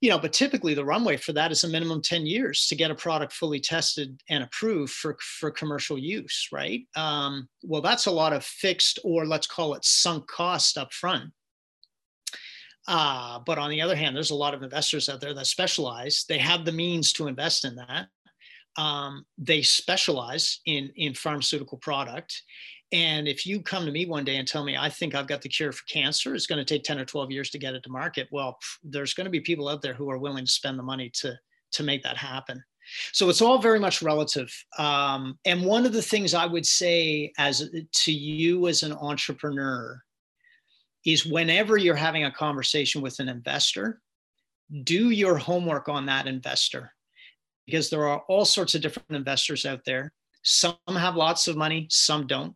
[0.00, 2.90] You know, but typically the runway for that is a minimum 10 years to get
[2.90, 6.82] a product fully tested and approved for, for commercial use, right?
[6.94, 11.30] Um, well, that's a lot of fixed or let's call it sunk cost up front.
[12.86, 16.26] Uh, but on the other hand, there's a lot of investors out there that specialize.
[16.28, 18.08] They have the means to invest in that
[18.76, 22.42] um, they specialize in in pharmaceutical product.
[22.92, 25.42] And if you come to me one day and tell me i think i've got
[25.42, 27.82] the cure for cancer it's going to take 10 or 12 years to get it
[27.82, 30.78] to market well there's going to be people out there who are willing to spend
[30.78, 31.34] the money to
[31.74, 32.62] to make that happen.
[33.12, 34.52] So it's all very much relative.
[34.78, 40.00] Um, and one of the things i would say as to you as an entrepreneur
[41.04, 44.00] is whenever you're having a conversation with an investor
[44.82, 46.90] do your homework on that investor
[47.66, 50.12] because there are all sorts of different investors out there.
[50.42, 52.54] Some have lots of money, some don't.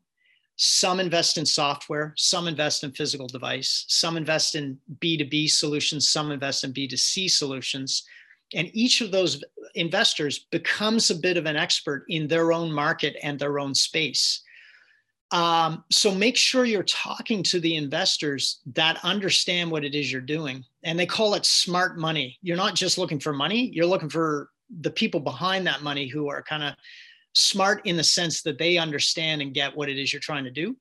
[0.56, 6.32] Some invest in software, some invest in physical device, some invest in B2B solutions, some
[6.32, 8.02] invest in B2C solutions.
[8.54, 9.42] And each of those
[9.76, 14.42] investors becomes a bit of an expert in their own market and their own space.
[15.30, 20.20] Um, so make sure you're talking to the investors that understand what it is you're
[20.22, 20.64] doing.
[20.82, 22.38] And they call it smart money.
[22.42, 24.48] You're not just looking for money, you're looking for
[24.80, 26.74] the people behind that money who are kind of
[27.34, 30.50] smart in the sense that they understand and get what it is you're trying to
[30.50, 30.76] do.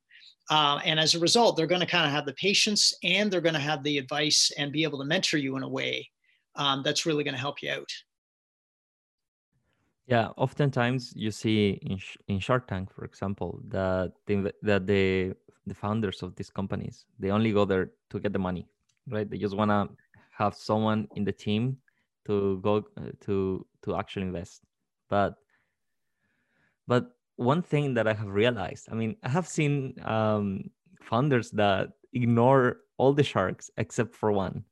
[0.49, 3.41] Uh, and as a result, they're going to kind of have the patience and they're
[3.41, 6.09] going to have the advice and be able to mentor you in a way
[6.55, 7.91] um, that's really going to help you out.
[10.07, 15.33] Yeah, oftentimes you see in, in Shark Tank, for example, that the, that the
[15.67, 18.65] the founders of these companies they only go there to get the money,
[19.09, 19.29] right?
[19.29, 19.89] They just want to
[20.31, 21.77] have someone in the team
[22.27, 24.61] to go uh, to to actually invest.
[25.09, 25.35] But
[26.87, 30.63] but one thing that i have realized i mean i have seen um,
[31.03, 34.63] founders that ignore all the sharks except for one.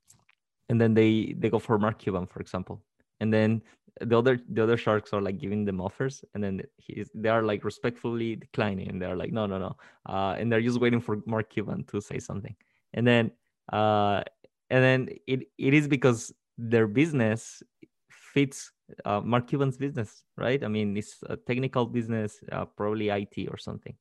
[0.69, 2.83] And then they they go for mark cuban for example.
[3.19, 3.61] And then
[4.01, 6.23] the other the other sharks are like giving them offers.
[6.33, 8.89] And then he's, they are like respectfully declining.
[8.89, 9.75] And they're like no no no.
[10.07, 12.55] Uh, and they're just waiting for mark cuban to say something.
[12.93, 13.31] And then
[13.71, 14.23] uh,
[14.69, 17.63] and then it, it is because their business
[18.09, 18.71] fits
[19.05, 20.63] uh, Mark Cuban's business, right?
[20.63, 23.95] I mean, it's a technical business, uh, probably IT or something.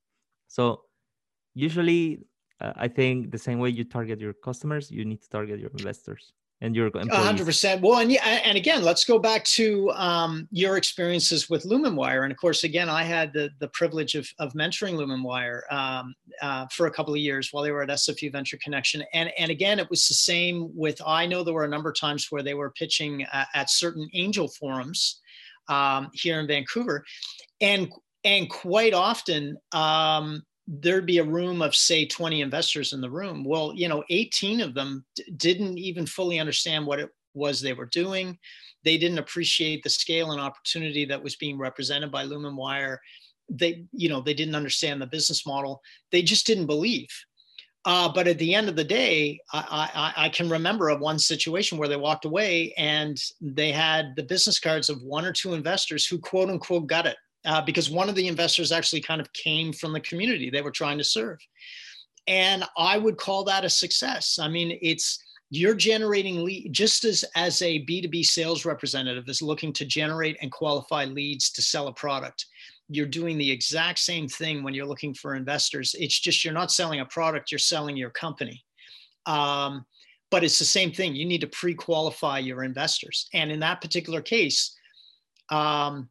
[0.49, 0.83] So
[1.55, 2.21] usually,
[2.61, 5.71] uh, I think the same way you target your customers, you need to target your
[5.71, 6.33] investors.
[6.65, 7.11] And your employees.
[7.11, 7.83] 100%.
[7.83, 12.23] Well, and yeah, and again, let's go back to um, your experiences with Lumenwire.
[12.23, 16.67] And of course, again, I had the, the privilege of, of mentoring Lumenwire um, uh,
[16.69, 19.05] for a couple of years while they were at SFU Venture Connection.
[19.13, 22.01] And, and again, it was the same with, I know there were a number of
[22.01, 25.21] times where they were pitching at, at certain angel forums
[25.69, 27.05] um, here in Vancouver.
[27.61, 27.93] And,
[28.25, 33.45] and quite often, um, there'd be a room of say 20 investors in the room?
[33.45, 37.73] Well you know 18 of them d- didn't even fully understand what it was they
[37.73, 38.39] were doing.
[38.85, 42.99] They didn't appreciate the scale and opportunity that was being represented by lumenwire
[43.49, 45.83] they you know they didn't understand the business model.
[46.11, 47.09] They just didn't believe.
[47.87, 51.19] Uh, but at the end of the day I, I, I can remember of one
[51.19, 55.53] situation where they walked away and they had the business cards of one or two
[55.53, 59.33] investors who quote unquote got it uh, because one of the investors actually kind of
[59.33, 61.39] came from the community they were trying to serve.
[62.27, 64.39] And I would call that a success.
[64.41, 69.73] I mean, it's you're generating lead just as as a b2b sales representative is looking
[69.73, 72.47] to generate and qualify leads to sell a product
[72.89, 76.73] you're doing the exact same thing when you're looking for investors it's just you're not
[76.73, 78.65] selling a product you're selling your company
[79.27, 79.85] um,
[80.31, 84.21] but it's the same thing you need to pre-qualify your investors and in that particular
[84.21, 84.77] case
[85.51, 86.09] um,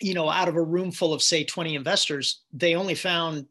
[0.00, 3.46] you know, out of a room full of say 20 investors, they only found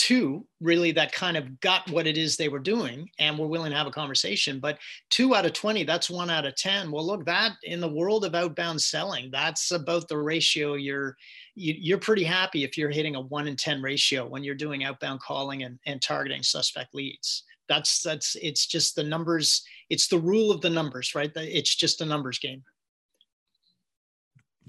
[0.00, 3.70] two really that kind of got what it is they were doing and were willing
[3.70, 4.58] to have a conversation.
[4.58, 4.78] But
[5.10, 6.90] two out of 20, that's one out of 10.
[6.90, 11.16] Well, look, that in the world of outbound selling, that's about the ratio you're
[11.54, 14.84] you, are pretty happy if you're hitting a one in 10 ratio when you're doing
[14.84, 17.44] outbound calling and, and targeting suspect leads.
[17.68, 21.30] That's that's it's just the numbers, it's the rule of the numbers, right?
[21.36, 22.64] It's just a numbers game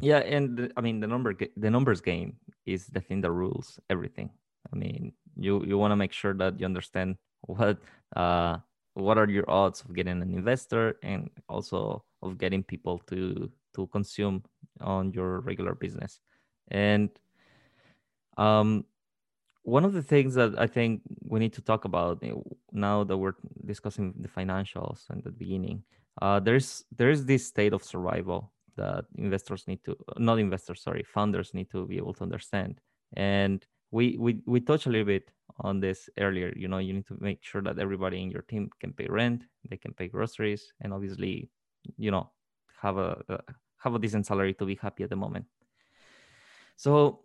[0.02, 2.36] yeah and i mean the number the numbers game
[2.66, 4.30] is the thing that rules everything.
[4.72, 7.80] I mean you you want to make sure that you understand what
[8.16, 8.58] uh
[8.94, 13.88] what are your odds of getting an investor and also of getting people to to
[13.88, 14.44] consume
[14.82, 16.20] on your regular business.
[16.70, 17.10] And
[18.38, 18.86] um
[19.64, 22.34] one of the things that i think we need to talk about eh,
[22.72, 23.36] now that we're
[23.66, 25.84] discussing the financials and the beginning
[26.22, 28.52] uh, there's there's this state of survival
[28.82, 32.74] that investors need to not investors sorry founders need to be able to understand.
[33.16, 33.60] And
[33.92, 37.18] we we we touched a little bit on this earlier you know you need to
[37.20, 40.94] make sure that everybody in your team can pay rent they can pay groceries and
[40.94, 41.50] obviously
[41.98, 42.26] you know
[42.82, 43.38] have a, a
[43.84, 45.46] have a decent salary to be happy at the moment.
[46.76, 47.22] So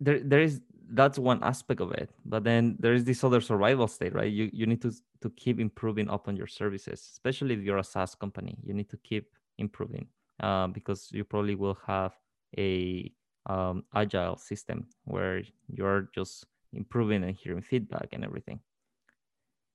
[0.00, 0.60] there there is
[0.90, 4.32] that's one aspect of it but then there is this other survival state right?
[4.32, 8.14] You you need to to keep improving upon your services especially if you're a saas
[8.14, 9.24] company you need to keep
[9.58, 10.06] improving
[10.40, 12.14] uh, because you probably will have
[12.56, 13.12] a
[13.46, 18.60] um, agile system where you're just improving and hearing feedback and everything.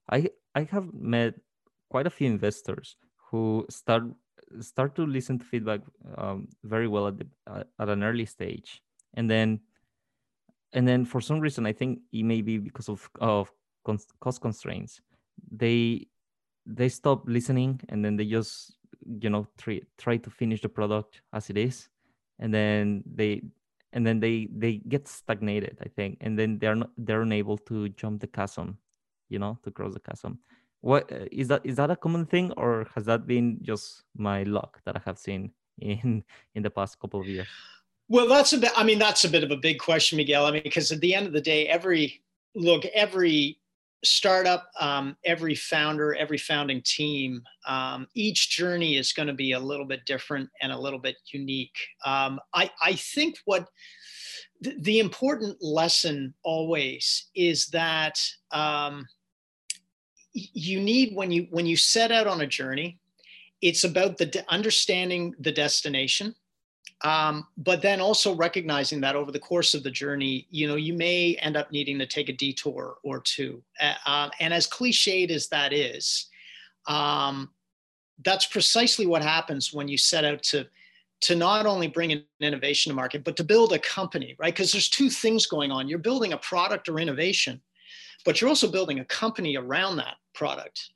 [0.09, 1.35] I I have met
[1.89, 2.97] quite a few investors
[3.29, 4.03] who start
[4.59, 5.81] start to listen to feedback
[6.17, 8.81] um, very well at the uh, at an early stage,
[9.15, 9.59] and then
[10.73, 13.51] and then for some reason I think it may be because of of
[13.83, 15.01] cost constraints
[15.51, 16.07] they
[16.65, 18.77] they stop listening and then they just
[19.19, 21.89] you know try try to finish the product as it is
[22.39, 23.41] and then they
[23.93, 27.89] and then they they get stagnated i think and then they're not they're unable to
[27.89, 28.77] jump the chasm
[29.33, 30.39] you know to cross the chasm.
[30.81, 34.43] What uh, is that is that a common thing or has that been just my
[34.43, 36.23] luck that i have seen in
[36.55, 37.47] in the past couple of years?
[38.09, 40.45] Well that's a bit i mean that's a bit of a big question miguel.
[40.45, 42.21] I mean because at the end of the day every
[42.55, 43.59] look every
[44.03, 49.59] startup, um, every founder, every founding team, um, each journey is going to be a
[49.59, 51.75] little bit different and a little bit unique.
[52.05, 53.67] Um, I, I think what
[54.63, 58.19] th- the important lesson always is that
[58.51, 59.07] um,
[60.33, 62.99] you need when you when you set out on a journey,
[63.61, 66.35] it's about the de- understanding the destination
[67.03, 70.93] um, but then also recognizing that over the course of the journey, you know, you
[70.93, 73.61] may end up needing to take a detour or two.
[74.05, 76.27] Uh, and as cliched as that is,
[76.87, 77.49] um,
[78.23, 80.65] that's precisely what happens when you set out to
[81.21, 84.53] to not only bring an innovation to market, but to build a company, right?
[84.53, 85.87] Because there's two things going on.
[85.87, 87.61] You're building a product or innovation,
[88.25, 90.89] but you're also building a company around that product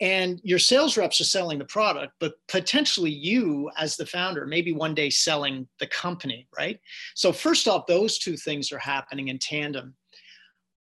[0.00, 4.72] and your sales reps are selling the product but potentially you as the founder maybe
[4.72, 6.80] one day selling the company right?
[7.14, 9.94] So first off those two things are happening in tandem.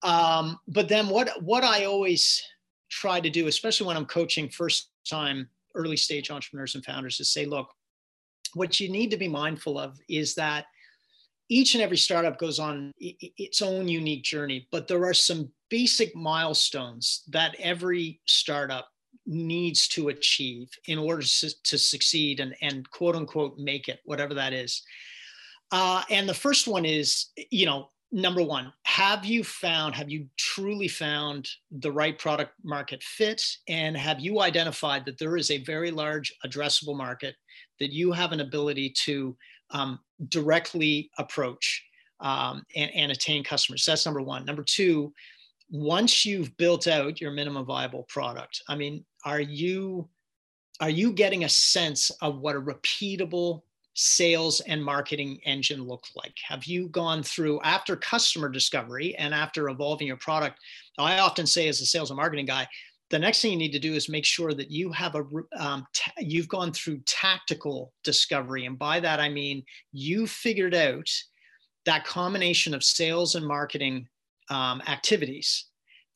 [0.02, 2.40] Um, but then what what i always
[2.88, 7.32] try to do especially when i'm coaching first time early stage entrepreneurs and founders is
[7.32, 7.68] say look
[8.54, 10.66] what you need to be mindful of is that
[11.50, 16.14] each and every startup goes on its own unique journey but there are some basic
[16.14, 18.88] milestones that every startup
[19.28, 24.34] needs to achieve in order to, to succeed and, and quote unquote make it, whatever
[24.34, 24.82] that is.
[25.70, 30.26] Uh, and the first one is, you know, number one, have you found, have you
[30.38, 33.42] truly found the right product market fit?
[33.68, 37.36] And have you identified that there is a very large addressable market
[37.80, 39.36] that you have an ability to
[39.70, 40.00] um,
[40.30, 41.84] directly approach
[42.20, 43.84] um, and, and attain customers?
[43.84, 44.46] That's number one.
[44.46, 45.12] Number two,
[45.70, 50.08] once you've built out your minimum viable product, I mean, are you
[50.80, 53.62] are you getting a sense of what a repeatable
[53.94, 56.34] sales and marketing engine look like?
[56.46, 60.60] Have you gone through after customer discovery and after evolving your product?
[60.98, 62.68] I often say, as a sales and marketing guy,
[63.10, 65.24] the next thing you need to do is make sure that you have a
[65.58, 71.08] um, t- you've gone through tactical discovery, and by that I mean you figured out
[71.86, 74.06] that combination of sales and marketing
[74.50, 75.67] um, activities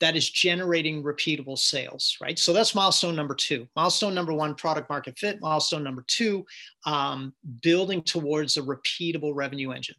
[0.03, 2.37] that is generating repeatable sales, right?
[2.37, 3.69] So that's milestone number two.
[3.73, 5.39] Milestone number one, product market fit.
[5.39, 6.45] Milestone number two,
[6.85, 9.95] um, building towards a repeatable revenue engine.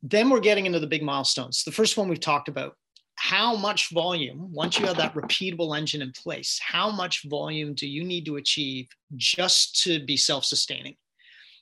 [0.00, 1.64] Then we're getting into the big milestones.
[1.64, 2.76] The first one we've talked about
[3.16, 7.88] how much volume, once you have that repeatable engine in place, how much volume do
[7.88, 10.94] you need to achieve just to be self sustaining?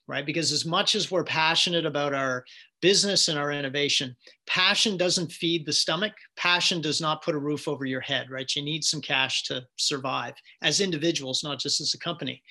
[0.07, 0.27] Right.
[0.27, 2.45] Because as much as we're passionate about our
[2.85, 4.15] business and our innovation.
[4.47, 6.13] Passion doesn't feed the stomach.
[6.37, 8.55] Passion does not put a roof over your head, right?
[8.55, 12.43] You need some cash to survive as individuals, not just as a company.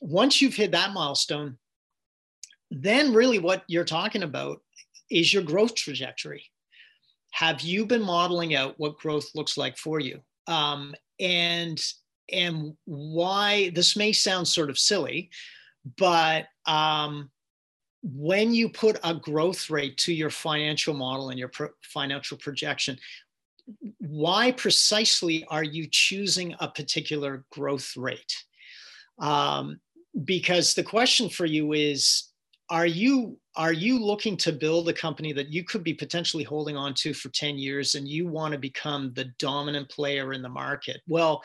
[0.00, 1.58] Once you've hit that milestone,
[2.70, 4.58] then really what you're talking about
[5.10, 6.44] is your growth trajectory.
[7.32, 10.20] Have you been modeling out what growth looks like for you?
[10.46, 11.82] Um, and
[12.30, 15.28] and why this may sound sort of silly,
[15.98, 17.30] but um,
[18.02, 22.98] when you put a growth rate to your financial model and your pro- financial projection,
[23.98, 28.44] why precisely are you choosing a particular growth rate?
[29.18, 29.80] Um,
[30.24, 32.30] because the question for you is
[32.68, 36.76] are you are you looking to build a company that you could be potentially holding
[36.76, 40.48] on to for 10 years and you want to become the dominant player in the
[40.48, 41.42] market well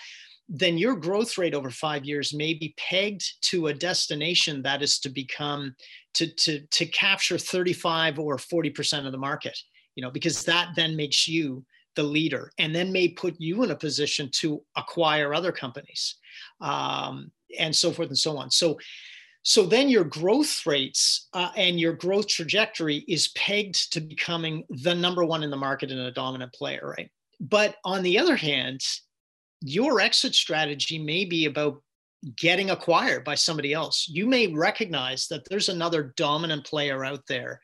[0.54, 4.99] then your growth rate over five years may be pegged to a destination that is
[4.99, 5.74] to become
[6.14, 9.58] to to to capture 35 or 40% of the market
[9.95, 13.72] you know because that then makes you the leader and then may put you in
[13.72, 16.16] a position to acquire other companies
[16.62, 18.49] um, and so forth and so on.
[18.52, 18.80] So
[19.43, 24.93] so then your growth rates uh, and your growth trajectory is pegged to becoming the
[24.93, 27.10] number one in the market and a dominant player right?
[27.39, 28.82] But on the other hand
[29.62, 31.82] your exit strategy may be about
[32.36, 34.07] getting acquired by somebody else.
[34.07, 37.59] You may recognize that there's another dominant player out there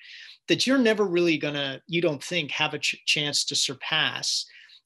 [0.47, 4.45] that you're never really going to, you don't think, have a ch- chance to surpass.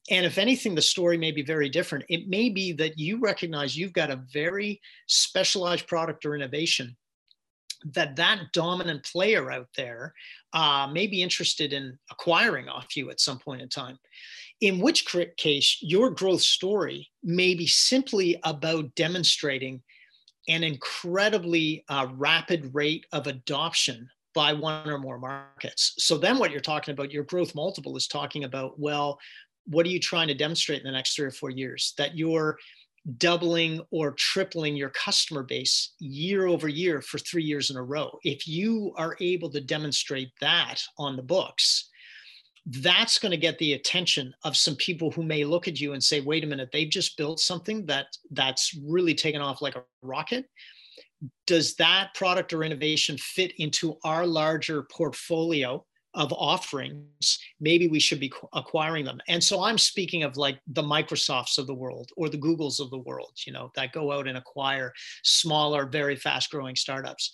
[0.09, 2.05] And if anything, the story may be very different.
[2.09, 6.97] It may be that you recognize you've got a very specialized product or innovation
[7.93, 10.13] that that dominant player out there
[10.53, 13.97] uh, may be interested in acquiring off you at some point in time
[14.61, 15.05] in which
[15.37, 19.81] case your growth story may be simply about demonstrating
[20.47, 25.93] an incredibly uh, rapid rate of adoption by one or more markets.
[25.97, 29.19] So then what you're talking about, your growth multiple is talking about, well,
[29.65, 31.93] what are you trying to demonstrate in the next three or four years?
[31.97, 32.57] That you're
[33.17, 38.19] doubling or tripling your customer base year over year for three years in a row.
[38.23, 41.89] If you are able to demonstrate that on the books,
[42.67, 46.03] that's going to get the attention of some people who may look at you and
[46.03, 49.83] say wait a minute they've just built something that that's really taken off like a
[50.03, 50.45] rocket.
[51.45, 55.83] Does that product or innovation fit into our larger portfolio
[56.13, 57.39] of offerings?
[57.59, 59.21] Maybe we should be acquiring them.
[59.27, 62.91] And so i'm speaking of like the microsofts of the world or the googles of
[62.91, 64.93] the world you know that go out and acquire
[65.23, 67.31] smaller very fast growing startups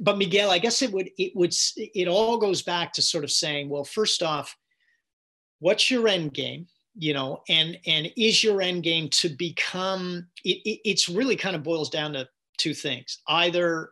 [0.00, 3.30] but Miguel, I guess it would it would it all goes back to sort of
[3.30, 4.56] saying, well, first off,
[5.58, 6.66] what's your end game?
[6.96, 10.26] You know, and and is your end game to become?
[10.44, 12.28] It, it it's really kind of boils down to
[12.58, 13.20] two things.
[13.28, 13.90] Either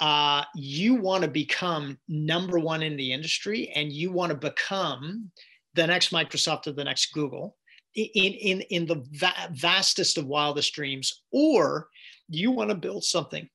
[0.00, 5.30] uh, you want to become number one in the industry, and you want to become
[5.74, 7.56] the next Microsoft or the next Google
[7.94, 11.88] in in in the va- vastest of wildest dreams, or
[12.28, 13.48] you want to build something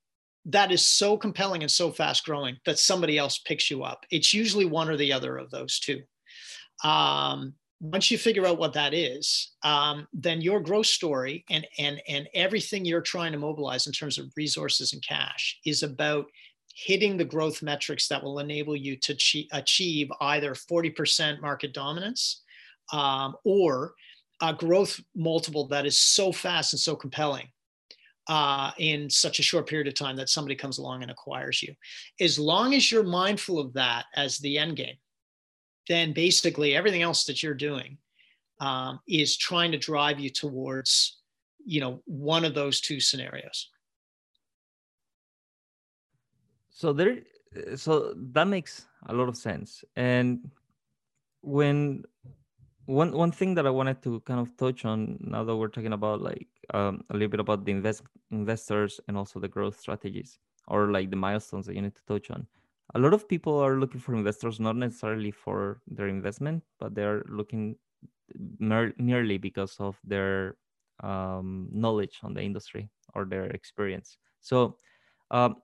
[0.45, 4.05] that is so compelling and so fast growing that somebody else picks you up.
[4.09, 6.01] It's usually one or the other of those two.
[6.83, 12.01] Um, once you figure out what that is, um, then your growth story and and
[12.07, 16.25] and everything you're trying to mobilize in terms of resources and cash is about
[16.75, 19.15] hitting the growth metrics that will enable you to
[19.51, 22.43] achieve either 40% market dominance
[22.93, 23.93] um, or
[24.41, 27.47] a growth multiple that is so fast and so compelling
[28.31, 31.73] uh, in such a short period of time that somebody comes along and acquires you.
[32.21, 34.95] As long as you're mindful of that as the end game,
[35.89, 37.97] then basically everything else that you're doing
[38.61, 41.19] um, is trying to drive you towards,
[41.65, 43.69] you know, one of those two scenarios.
[46.69, 47.17] So there,
[47.75, 49.83] so that makes a lot of sense.
[49.97, 50.49] And
[51.41, 52.05] when
[52.85, 55.91] one one thing that I wanted to kind of touch on now that we're talking
[55.91, 60.39] about like um, a little bit about the invest investors and also the growth strategies
[60.67, 62.47] or like the milestones that you need to touch on.
[62.95, 67.23] A lot of people are looking for investors not necessarily for their investment, but they're
[67.27, 67.75] looking
[68.59, 70.57] mer- merely because of their
[71.01, 74.17] um, knowledge on the industry or their experience.
[74.41, 74.77] So,
[75.31, 75.55] um,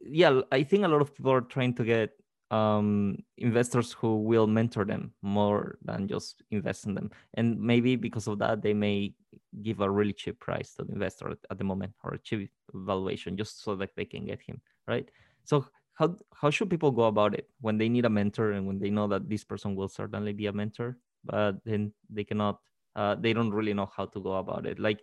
[0.00, 2.10] yeah, I think a lot of people are trying to get
[2.50, 7.10] um, investors who will mentor them more than just invest in them.
[7.34, 9.14] And maybe because of that, they may
[9.62, 13.36] give a really cheap price to the investor at the moment or a cheap valuation
[13.36, 15.10] just so that they can get him, right?
[15.44, 18.78] So how how should people go about it when they need a mentor and when
[18.78, 22.60] they know that this person will certainly be a mentor, but then they cannot,
[22.94, 24.78] uh, they don't really know how to go about it.
[24.78, 25.00] Like,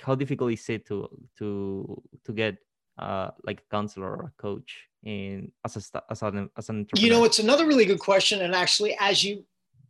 [0.00, 1.08] how difficult is it to
[1.38, 2.58] to to get
[2.98, 7.04] uh, like a counselor or a coach in as a as an as an entrepreneur?
[7.04, 9.44] You know, it's another really good question, and actually, as you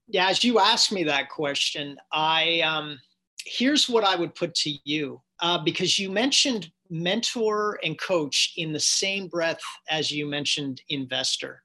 [0.07, 2.99] yeah, as you asked me that question, I um,
[3.45, 8.73] here's what I would put to you uh, because you mentioned mentor and coach in
[8.73, 11.63] the same breath as you mentioned investor,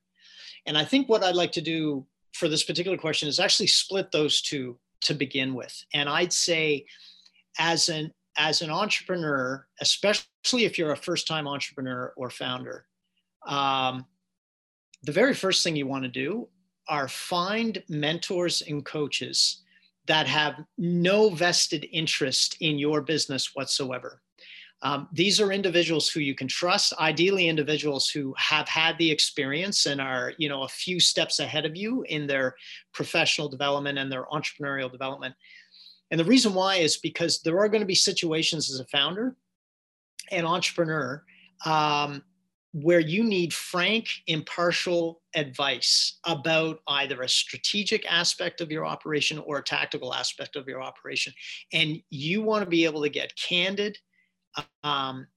[0.66, 4.12] and I think what I'd like to do for this particular question is actually split
[4.12, 6.86] those two to begin with, and I'd say
[7.60, 12.86] as an as an entrepreneur, especially if you're a first time entrepreneur or founder,
[13.48, 14.06] um,
[15.04, 16.48] the very first thing you want to do
[16.88, 19.64] are find mentors and coaches
[20.06, 24.22] that have no vested interest in your business whatsoever.
[24.82, 29.86] Um, these are individuals who you can trust, ideally individuals who have had the experience
[29.86, 32.56] and are, you know, a few steps ahead of you in their
[32.94, 35.36] professional development and their entrepreneurial development.
[36.12, 39.38] And the reason why is because there are going to be situations as a founder
[40.32, 41.24] and entrepreneur
[41.66, 42.22] um,
[42.74, 49.60] where you need frank, impartial advice about either a strategic aspect of your operation or
[49.60, 51.32] a tactical aspect of your operation.
[51.72, 54.00] And you want to be able to get candid,
[54.84, 55.28] um,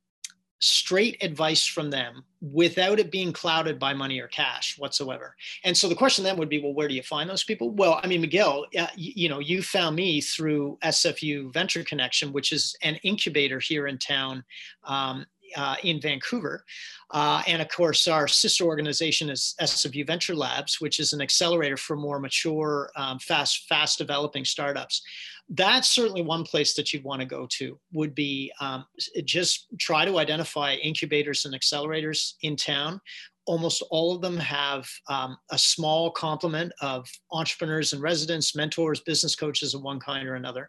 [0.58, 5.34] straight advice from them without it being clouded by money or cash whatsoever.
[5.64, 7.70] And so the question then would be, well, where do you find those people?
[7.72, 12.32] Well, I mean, Miguel, uh, you, you know, you found me through SFU Venture Connection,
[12.32, 14.44] which is an incubator here in town
[14.84, 15.26] um,
[15.56, 16.64] uh, in Vancouver.
[17.10, 21.76] Uh, and of course, our sister organization is SFU Venture Labs, which is an accelerator
[21.76, 25.02] for more mature, um, fast, fast developing startups.
[25.48, 27.78] That's certainly one place that you'd want to go to.
[27.92, 28.84] Would be um,
[29.24, 33.00] just try to identify incubators and accelerators in town
[33.46, 39.36] almost all of them have um, a small complement of entrepreneurs and residents, mentors, business
[39.36, 40.68] coaches of one kind or another.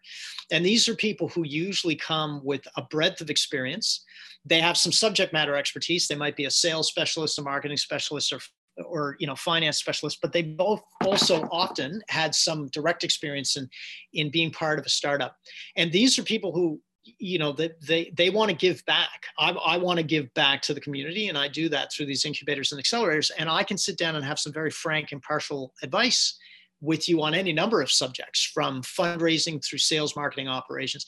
[0.52, 4.06] And these are people who usually come with a breadth of experience.
[4.46, 6.08] They have some subject matter expertise.
[6.08, 8.40] They might be a sales specialist, a marketing specialist, or
[8.86, 13.68] or you know finance specialist but they both also often had some direct experience in
[14.14, 15.36] in being part of a startup
[15.76, 16.80] and these are people who
[17.20, 19.26] you know that they they want to give back.
[19.40, 22.26] I, I want to give back to the community and i do that through these
[22.26, 26.38] incubators and accelerators and i can sit down and have some very frank impartial advice
[26.82, 31.06] with you on any number of subjects from fundraising through sales marketing operations.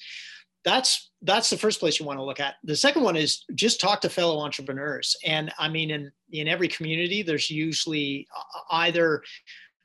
[0.66, 2.56] That's that's the first place you want to look at.
[2.64, 6.68] The second one is just talk to fellow entrepreneurs and i mean in in every
[6.68, 9.24] community there's usually uh, either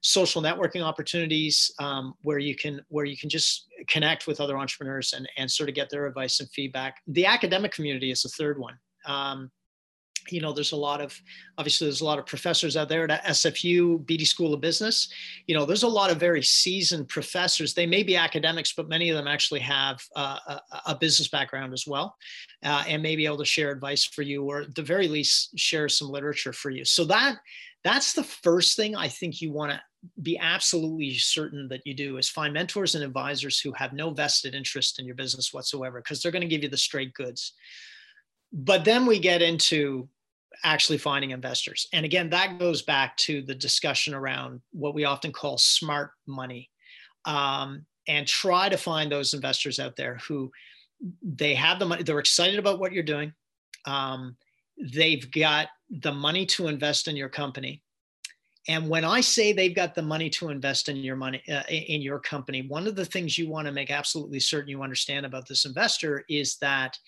[0.05, 5.15] social networking opportunities um, where you can where you can just connect with other entrepreneurs
[5.15, 6.99] and, and sort of get their advice and feedback.
[7.07, 8.79] The academic community is the third one.
[9.07, 9.51] Um,
[10.31, 11.19] you know, there's a lot of
[11.57, 15.09] obviously there's a lot of professors out there at SFU, Beedie School of Business.
[15.47, 17.73] You know, there's a lot of very seasoned professors.
[17.73, 21.73] They may be academics, but many of them actually have uh, a, a, business background
[21.73, 22.17] as well,
[22.63, 25.59] uh, and may be able to share advice for you, or at the very least
[25.59, 26.85] share some literature for you.
[26.85, 27.37] So that
[27.85, 29.81] that's the first thing I think you want to
[30.23, 34.55] be absolutely certain that you do is find mentors and advisors who have no vested
[34.55, 37.55] interest in your business whatsoever because they're going to give you the straight goods.
[38.53, 40.09] But then we get into
[40.63, 41.89] actually finding investors.
[41.93, 46.71] And again that goes back to the discussion around what we often call smart money
[47.25, 50.51] um, and try to find those investors out there who
[51.23, 53.33] they have the money they're excited about what you're doing.
[53.87, 54.37] Um,
[54.79, 57.83] they've got the money to invest in your company
[58.69, 62.01] And when I say they've got the money to invest in your money uh, in
[62.01, 65.47] your company, one of the things you want to make absolutely certain you understand about
[65.47, 66.99] this investor is that,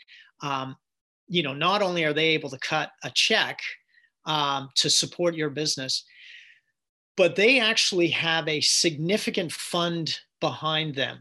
[0.42, 0.76] um,
[1.28, 3.60] you know, not only are they able to cut a check
[4.26, 6.04] um, to support your business,
[7.16, 11.18] but they actually have a significant fund behind them.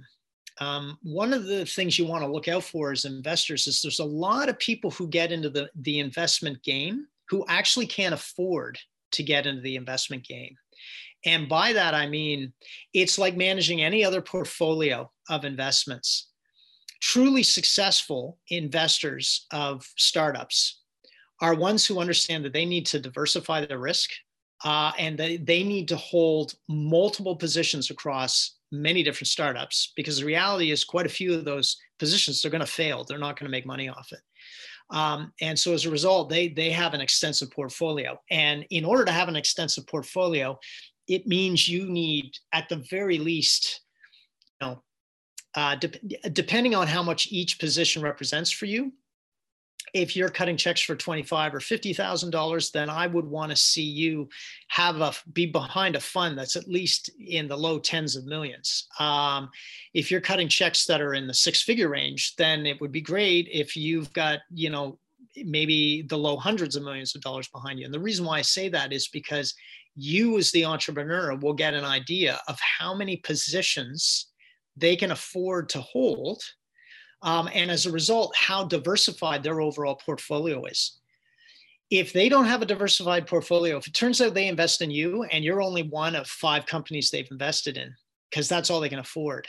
[0.60, 4.00] Um, one of the things you want to look out for as investors is there's
[4.00, 8.78] a lot of people who get into the, the investment game who actually can't afford
[9.12, 10.56] to get into the investment game.
[11.26, 12.53] And by that, I mean,
[12.93, 16.30] it's like managing any other portfolio of investments.
[17.01, 20.82] Truly successful investors of startups
[21.41, 24.12] are ones who understand that they need to diversify their risk
[24.64, 30.26] uh, and they, they need to hold multiple positions across many different startups because the
[30.26, 33.03] reality is quite a few of those positions they're going to fail.
[33.03, 34.22] They're not going to make money off it.
[34.90, 38.20] Um, and so as a result, they, they have an extensive portfolio.
[38.30, 40.60] And in order to have an extensive portfolio,
[41.08, 43.82] it means you need, at the very least,
[44.62, 44.84] you know,
[45.56, 48.92] uh, de- depending on how much each position represents for you,
[49.94, 53.84] if you're cutting checks for 25 or 50,000 dollars then I would want to see
[53.84, 54.30] you
[54.70, 58.88] have a be behind a fund that's at least in the low tens of millions.
[59.00, 59.50] Um,
[59.94, 63.02] if you're cutting checks that are in the six figure range then it would be
[63.02, 65.00] great if you've got you know
[65.44, 67.86] maybe the low hundreds of millions of dollars behind you.
[67.86, 69.54] And the reason why I say that is because
[69.96, 74.28] you as the entrepreneur will get an idea of how many positions
[74.78, 76.42] they can afford to hold
[77.26, 81.00] um, and as a result, how diversified their overall portfolio is.
[81.90, 85.24] If they don't have a diversified portfolio, if it turns out they invest in you
[85.24, 87.94] and you're only one of five companies they've invested in,
[88.30, 89.48] because that's all they can afford.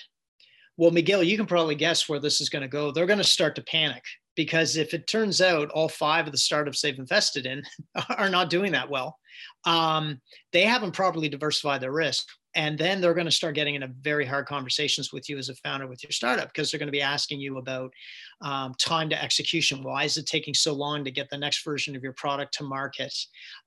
[0.79, 2.91] Well, Miguel, you can probably guess where this is going to go.
[2.91, 4.03] They're going to start to panic
[4.37, 7.63] because if it turns out all five of the startups they've invested in
[8.17, 9.19] are not doing that well,
[9.65, 10.21] um,
[10.53, 14.25] they haven't properly diversified their risk and then they're going to start getting into very
[14.25, 17.03] hard conversations with you as a founder with your startup because they're going to be
[17.03, 17.93] asking you about
[18.41, 19.83] um, time to execution.
[19.83, 22.65] Why is it taking so long to get the next version of your product to
[22.65, 23.15] market?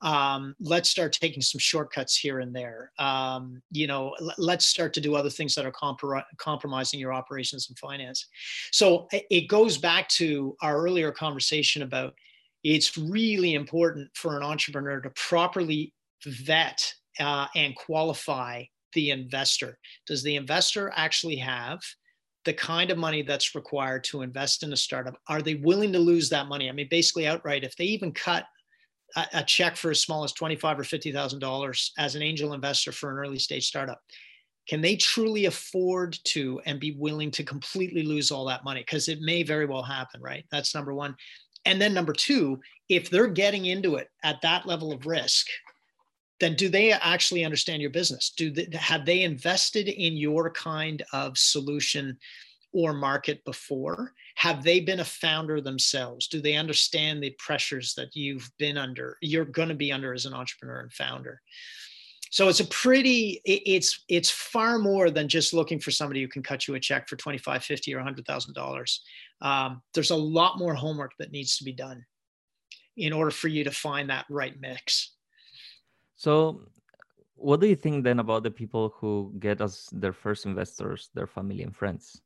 [0.01, 2.91] Um, let's start taking some shortcuts here and there.
[2.97, 7.13] Um, you know l- let's start to do other things that are compro- compromising your
[7.13, 8.25] operations and finance.
[8.71, 12.15] So it goes back to our earlier conversation about
[12.63, 15.93] it's really important for an entrepreneur to properly
[16.25, 18.63] vet uh, and qualify
[18.93, 19.77] the investor?
[20.07, 21.79] Does the investor actually have
[22.45, 25.15] the kind of money that's required to invest in a startup?
[25.27, 26.69] Are they willing to lose that money?
[26.69, 28.45] I mean, basically outright, if they even cut
[29.15, 32.53] a, a check for as small as twenty-five or fifty thousand dollars as an angel
[32.53, 34.01] investor for an early stage startup,
[34.67, 38.81] can they truly afford to and be willing to completely lose all that money?
[38.81, 40.45] Because it may very well happen, right?
[40.51, 41.15] That's number one.
[41.65, 45.47] And then number two, if they're getting into it at that level of risk,
[46.39, 48.31] then do they actually understand your business?
[48.35, 52.17] Do they, have they invested in your kind of solution
[52.71, 54.13] or market before?
[54.35, 56.27] Have they been a founder themselves?
[56.27, 60.25] Do they understand the pressures that you've been under, you're going to be under as
[60.25, 61.41] an entrepreneur and founder?
[62.31, 66.43] So it's a pretty, it's it's far more than just looking for somebody who can
[66.43, 68.99] cut you a check for 25, 50 or $100,000.
[69.41, 72.05] Um, there's a lot more homework that needs to be done
[72.97, 75.15] in order for you to find that right mix.
[76.19, 76.67] So,
[77.35, 81.27] what do you think then about the people who get as their first investors, their
[81.27, 82.21] family and friends?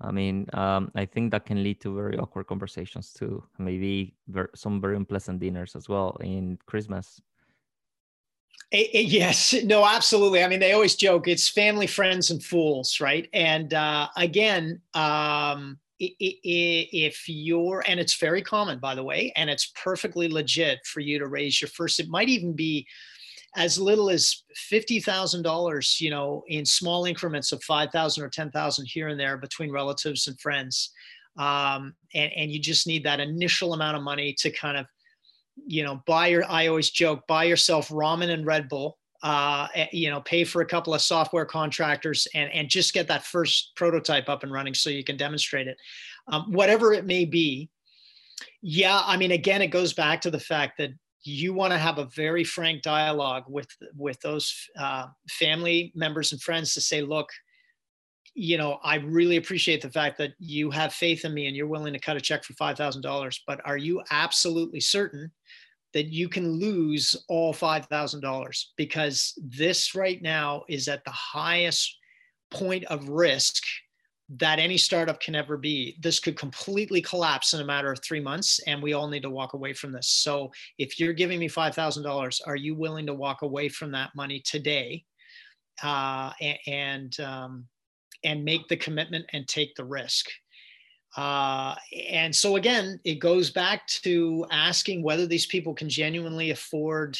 [0.00, 3.44] I mean, um, I think that can lead to very awkward conversations too.
[3.56, 7.20] Maybe ver- some very unpleasant dinners as well in Christmas.
[8.72, 10.42] It, it, yes, no, absolutely.
[10.42, 13.28] I mean, they always joke it's family, friends, and fools, right?
[13.32, 19.72] And uh, again, um, if you're, and it's very common, by the way, and it's
[19.80, 22.88] perfectly legit for you to raise your first, it might even be
[23.54, 24.42] as little as
[24.72, 30.26] $50,000, you know, in small increments of 5,000 or 10,000 here and there between relatives
[30.26, 30.90] and friends.
[31.38, 34.86] Um, and, and you just need that initial amount of money to kind of,
[35.66, 39.86] you know, buy your, I always joke, buy yourself ramen and Red Bull, uh, eh,
[39.92, 43.72] you know, pay for a couple of software contractors and, and just get that first
[43.76, 45.78] prototype up and running so you can demonstrate it.
[46.28, 47.70] Um, whatever it may be.
[48.60, 49.00] Yeah.
[49.04, 50.90] I mean, again, it goes back to the fact that
[51.26, 56.40] you want to have a very frank dialogue with with those uh, family members and
[56.40, 57.28] friends to say look
[58.34, 61.66] you know i really appreciate the fact that you have faith in me and you're
[61.66, 65.30] willing to cut a check for $5000 but are you absolutely certain
[65.94, 71.96] that you can lose all $5000 because this right now is at the highest
[72.50, 73.62] point of risk
[74.28, 75.96] that any startup can ever be.
[76.00, 79.30] This could completely collapse in a matter of three months, and we all need to
[79.30, 80.08] walk away from this.
[80.08, 84.40] So, if you're giving me $5,000, are you willing to walk away from that money
[84.40, 85.04] today
[85.82, 86.32] uh,
[86.66, 87.66] and, um,
[88.24, 90.26] and make the commitment and take the risk?
[91.16, 91.76] Uh,
[92.10, 97.16] and so, again, it goes back to asking whether these people can genuinely afford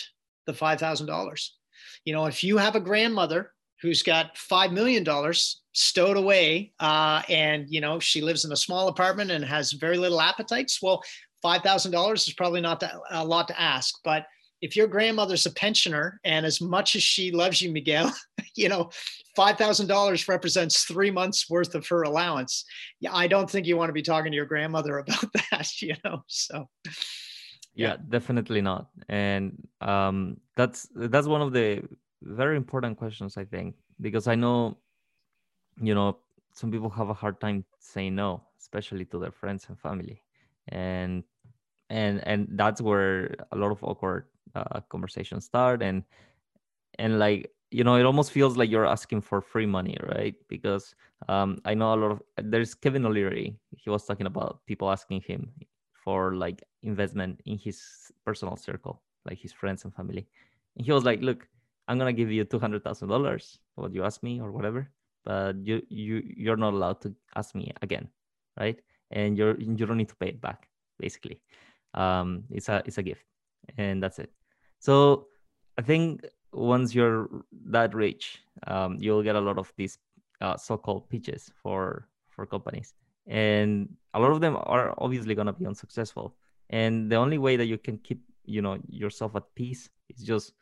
[0.46, 1.48] the $5,000.
[2.04, 5.04] You know, if you have a grandmother who's got $5 million
[5.72, 9.98] stowed away uh, and you know she lives in a small apartment and has very
[9.98, 11.02] little appetites well
[11.44, 13.94] $5000 is probably not that, a lot to ask.
[14.02, 14.26] But
[14.62, 18.12] if your grandmother's a pensioner and as much as she loves you miguel
[18.56, 18.90] you know
[19.36, 22.64] $5000 represents three months worth of her allowance.
[23.00, 25.94] Yeah i don't think you want to be talking to your grandmother about that you
[26.04, 26.68] know so.
[27.74, 28.88] Yeah, yeah definitely not.
[29.08, 31.82] And um, that's that's one of the
[32.22, 34.76] very important questions i think because i know
[35.80, 36.18] you know
[36.52, 40.22] some people have a hard time saying no especially to their friends and family.
[40.68, 41.22] And
[41.88, 45.82] and and that's where a lot of awkward uh, conversations start.
[45.82, 46.02] And
[46.98, 50.34] and like you know it almost feels like you're asking for free money right?
[50.48, 50.94] Because
[51.28, 53.56] um, i know a lot of there's kevin o'leary.
[53.76, 55.52] He was talking about people asking him
[55.92, 57.78] for like investment in his
[58.24, 60.28] personal circle like his friends and family.
[60.76, 61.48] And he was like look
[61.88, 64.90] i'm gonna give you $200000 what you ask me or whatever
[65.24, 68.08] but you you you're not allowed to ask me again
[68.58, 68.80] right?
[69.10, 70.68] And you're you don't need to pay it back
[70.98, 71.40] basically.
[71.94, 73.24] Um it's a it's a gift
[73.78, 74.32] and that's it.
[74.78, 75.28] So
[75.78, 77.28] i think once you're
[77.68, 79.98] that rich um, you'll get a lot of these
[80.40, 82.94] uh, so-called pitches for for companies.
[83.26, 86.36] And a lot of them are obviously to be unsuccessful.
[86.70, 90.52] And the only way that you can keep you know yourself at peace is just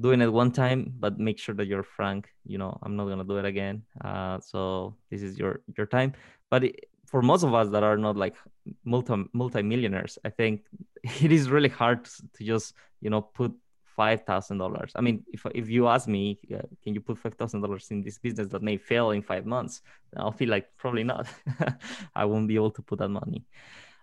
[0.00, 3.18] doing it one time but make sure that you're frank you know i'm not going
[3.18, 3.82] to do it again.
[4.04, 6.12] Uh, so this is your your time.
[6.50, 8.36] But it, for most of us that are not like
[8.84, 10.62] multi multi millionaires i think
[11.02, 13.52] it is really hard to just you know put
[13.96, 14.92] five thousand dollars.
[14.94, 18.02] I mean if, if you ask me uh, can you put five thousand dollars in
[18.02, 19.80] this business that may fail in five months?
[20.16, 21.26] I'll feel like probably not.
[22.14, 23.44] I won't be able to put that money.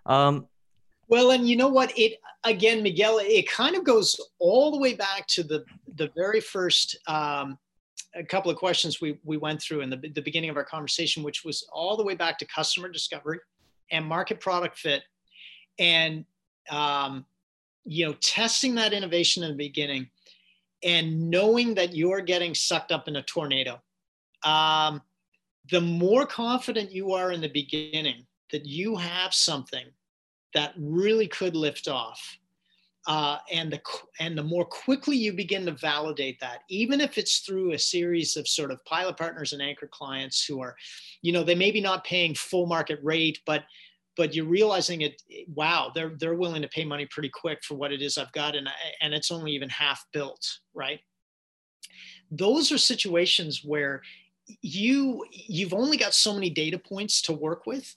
[0.04, 0.48] Um,
[1.08, 1.96] well, and you know what?
[1.98, 3.18] It again, Miguel.
[3.20, 5.64] It kind of goes all the way back to the
[5.96, 7.58] the very first um,
[8.14, 11.22] a couple of questions we we went through in the the beginning of our conversation,
[11.22, 13.38] which was all the way back to customer discovery
[13.90, 15.02] and market product fit,
[15.78, 16.24] and
[16.70, 17.24] um,
[17.84, 20.08] you know, testing that innovation in the beginning,
[20.82, 23.80] and knowing that you're getting sucked up in a tornado.
[24.44, 25.02] Um,
[25.70, 29.86] the more confident you are in the beginning that you have something
[30.54, 32.38] that really could lift off.
[33.06, 33.80] Uh, and the
[34.18, 38.34] and the more quickly you begin to validate that, even if it's through a series
[38.38, 40.74] of sort of pilot partners and anchor clients who are,
[41.20, 43.64] you know, they may be not paying full market rate, but
[44.16, 45.20] but you're realizing it.
[45.54, 48.56] Wow, they're they're willing to pay money pretty quick for what it is I've got,
[48.56, 48.68] and
[49.02, 51.00] and it's only even half built, right?
[52.30, 54.00] Those are situations where
[54.62, 57.94] you you've only got so many data points to work with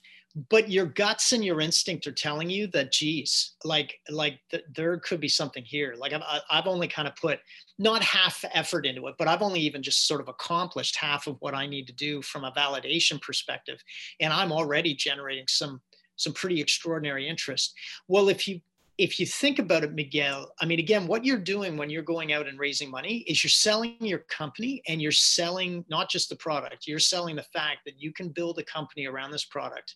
[0.50, 4.98] but your guts and your instinct are telling you that geez like like th- there
[4.98, 5.94] could be something here.
[5.96, 7.40] Like I've, I've only kind of put
[7.78, 11.36] not half effort into it but i've only even just sort of accomplished half of
[11.38, 13.80] what i need to do from a validation perspective.
[14.20, 15.80] And i'm already generating some
[16.16, 17.74] some pretty extraordinary interest.
[18.08, 18.60] Well if you
[18.98, 22.32] if you think about it, Miguel, I mean, again, what you're doing when you're going
[22.32, 26.36] out and raising money is you're selling your company and you're selling not just the
[26.36, 29.94] product, you're selling the fact that you can build a company around this product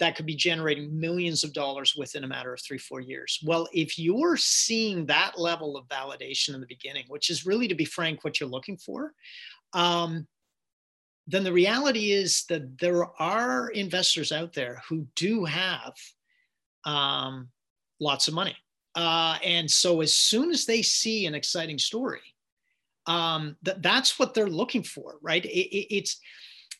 [0.00, 3.38] that could be generating millions of dollars within a matter of three, four years.
[3.44, 7.76] Well, if you're seeing that level of validation in the beginning, which is really, to
[7.76, 9.12] be frank, what you're looking for,
[9.72, 10.26] um,
[11.28, 15.94] then the reality is that there are investors out there who do have
[16.84, 17.48] um,
[18.04, 18.56] lots of money.
[18.94, 22.20] Uh, and so as soon as they see an exciting story,
[23.06, 25.44] um, th- that's what they're looking for, right?
[25.44, 26.20] It, it, it's,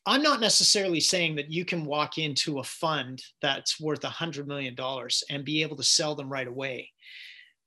[0.07, 4.47] I'm not necessarily saying that you can walk into a fund that's worth a hundred
[4.47, 6.91] million dollars and be able to sell them right away.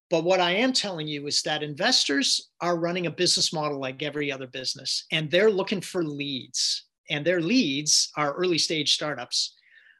[0.09, 4.01] But what I am telling you is that investors are running a business model like
[4.01, 9.55] every other business, and they're looking for leads, and their leads are early stage startups.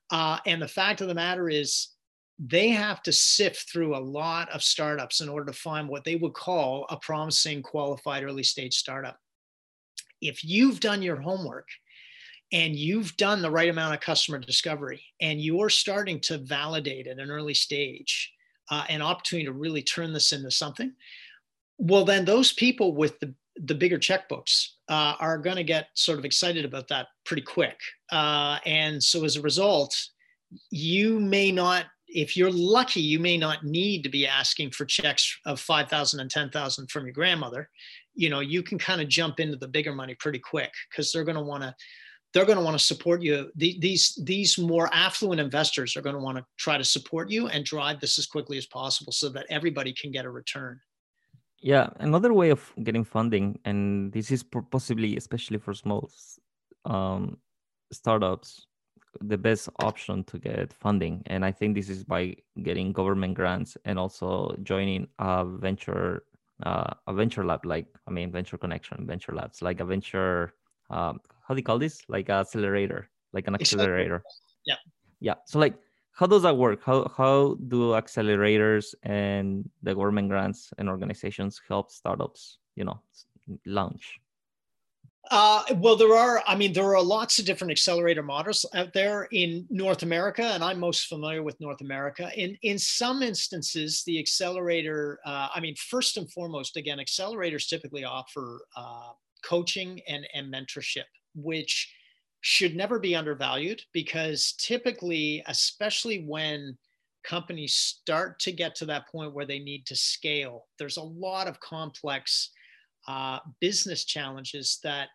[0.10, 1.90] Uh, and the fact of the matter is,
[2.40, 6.16] they have to sift through a lot of startups in order to find what they
[6.16, 9.18] would call a promising qualified early stage startup.
[10.22, 11.68] If you've done your homework
[12.52, 17.20] and you've done the right amount of customer discovery and you're starting to validate at
[17.20, 18.32] an early stage
[18.70, 20.94] uh, an opportunity to really turn this into something,
[21.78, 23.34] well, then those people with the
[23.64, 27.80] the bigger checkbooks uh, are going to get sort of excited about that pretty quick.
[28.12, 29.96] Uh, and so as a result,
[30.70, 35.38] you may not, if you're lucky, you may not need to be asking for checks
[35.46, 37.70] of 5,000 and 10,000 from your grandmother.
[38.16, 41.26] You know, you can kind of jump into the bigger money pretty quick because they're
[41.26, 41.76] going to want to
[42.34, 43.50] they're going to want to support you.
[43.56, 47.64] these these more affluent investors are going to want to try to support you and
[47.66, 50.80] drive this as quickly as possible so that everybody can get a return.
[51.60, 56.12] Yeah, another way of getting funding, and this is possibly especially for small
[56.86, 57.38] um,
[57.92, 58.67] startups,
[59.22, 61.24] the best option to get funding.
[61.28, 66.24] And I think this is by getting government grants and also joining a venture
[66.64, 70.54] uh, a venture lab, like I mean venture connection, venture labs, like a venture
[70.90, 72.02] um, how do you call this?
[72.08, 74.24] Like an accelerator, like an accelerator.
[74.66, 74.76] Yeah.
[75.20, 75.36] Yeah.
[75.46, 75.76] So like
[76.12, 76.84] how does that work?
[76.84, 83.00] How how do accelerators and the government grants and organizations help startups, you know,
[83.66, 84.20] launch?
[85.30, 89.28] Uh, well, there are, I mean, there are lots of different accelerator models out there
[89.32, 92.32] in North America, and I'm most familiar with North America.
[92.36, 98.06] In, in some instances, the accelerator, uh, I mean, first and foremost, again, accelerators typically
[98.06, 99.12] offer uh,
[99.44, 101.06] coaching and, and mentorship,
[101.36, 101.94] which
[102.42, 106.78] should never be undervalued because typically, especially when
[107.24, 111.48] companies start to get to that point where they need to scale, there's a lot
[111.48, 112.52] of complex
[113.08, 115.10] uh, business challenges that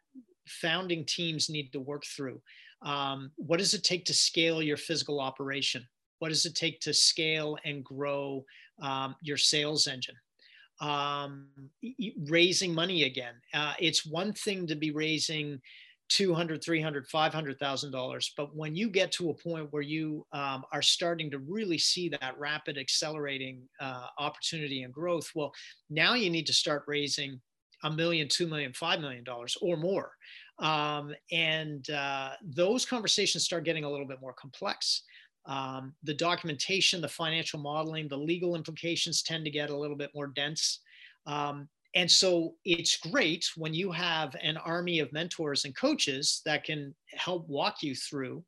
[0.46, 2.40] founding teams need to work through.
[2.82, 5.86] Um, what does it take to scale your physical operation?
[6.18, 8.44] What does it take to scale and grow
[8.80, 10.16] um, your sales engine?
[10.82, 11.46] um,
[12.28, 13.34] raising money again.
[13.54, 15.60] Uh, it's one thing to be raising
[16.08, 20.82] 200 300 500000 dollars but when you get to a point where you um, are
[20.82, 25.50] starting to really see that rapid accelerating uh, opportunity and growth well
[25.88, 27.40] now you need to start raising
[27.84, 30.12] a million two million five million dollars or more
[30.58, 35.02] um, and uh, those conversations start getting a little bit more complex
[35.46, 40.10] um, the documentation, the financial modeling, the legal implications tend to get a little bit
[40.14, 40.80] more dense.
[41.26, 46.64] Um, and so it's great when you have an army of mentors and coaches that
[46.64, 48.44] can help walk you through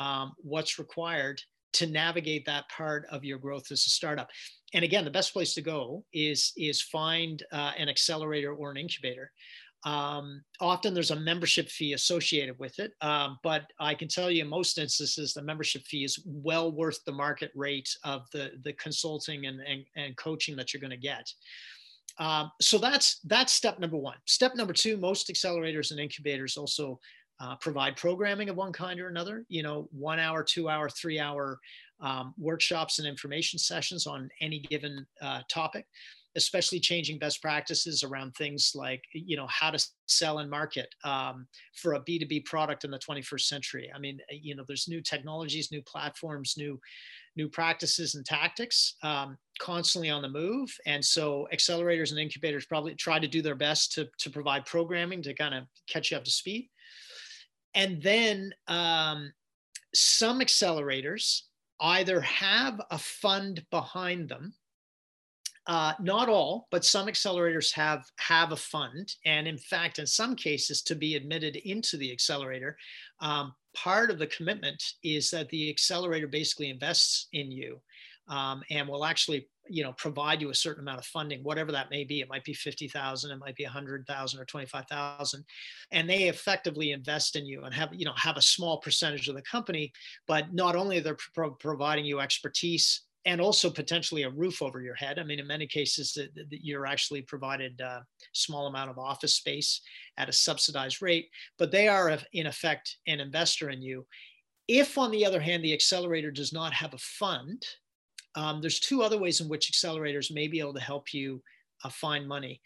[0.00, 1.40] um, what's required
[1.74, 4.28] to navigate that part of your growth as a startup.
[4.74, 8.76] And again, the best place to go is is find uh, an accelerator or an
[8.76, 9.32] incubator.
[9.84, 14.42] Um, often there's a membership fee associated with it, um, but I can tell you
[14.42, 18.72] in most instances, the membership fee is well worth the market rate of the, the
[18.72, 21.30] consulting and, and, and coaching that you're going to get.
[22.18, 24.16] Um, so that's that's step number one.
[24.26, 26.98] Step number two, most accelerators and incubators also
[27.40, 29.44] uh, provide programming of one kind or another.
[29.48, 31.60] You know, one hour, two hour, three hour
[32.00, 35.86] um, workshops and information sessions on any given uh, topic
[36.36, 41.46] especially changing best practices around things like you know how to sell and market um,
[41.74, 43.90] for a b2b product in the 21st century.
[43.94, 46.78] I mean you know there's new technologies new platforms new
[47.38, 50.68] new practices and tactics um, constantly on the move.
[50.86, 55.22] And so accelerators and incubators probably try to do their best to, to provide programming
[55.22, 56.68] to kind of catch you up to speed.
[57.74, 59.32] And then um,
[59.94, 61.42] some accelerators
[61.80, 64.54] either have a fund behind them
[65.68, 70.34] uh, not all, but some accelerators have have a fund, and in fact, in some
[70.34, 72.78] cases, to be admitted into the accelerator,
[73.20, 77.78] um, part of the commitment is that the accelerator basically invests in you,
[78.28, 81.90] um, and will actually, you know, provide you a certain amount of funding, whatever that
[81.90, 82.20] may be.
[82.20, 85.44] It might be fifty thousand, it might be a hundred thousand, or twenty five thousand,
[85.90, 89.34] and they effectively invest in you and have, you know, have a small percentage of
[89.34, 89.92] the company.
[90.26, 94.94] But not only they're pro- providing you expertise and also potentially a roof over your
[94.94, 95.18] head.
[95.18, 98.02] I mean, in many cases, that, you're actually provided a
[98.32, 99.82] small amount of office space
[100.16, 104.06] at a subsidized rate, but they are in effect an investor in you.
[104.66, 107.66] If, on the other hand, the accelerator does not have a fund,
[108.38, 111.42] um, there's two other ways in which accelerators may be able to help you
[111.82, 112.60] uh, find money.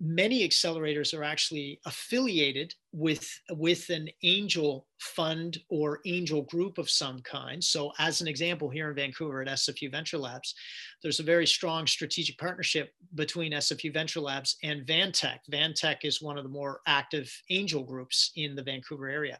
[0.00, 7.20] Many accelerators are actually affiliated with with an angel fund or angel group of some
[7.20, 7.62] kind.
[7.62, 10.54] So as an example here in vancouver at sfu venture labs
[11.02, 15.40] there's a very strong strategic partnership between sfu venture labs and vantec.
[15.50, 19.38] VANTEC is one of the more active angel groups in the vancouver area.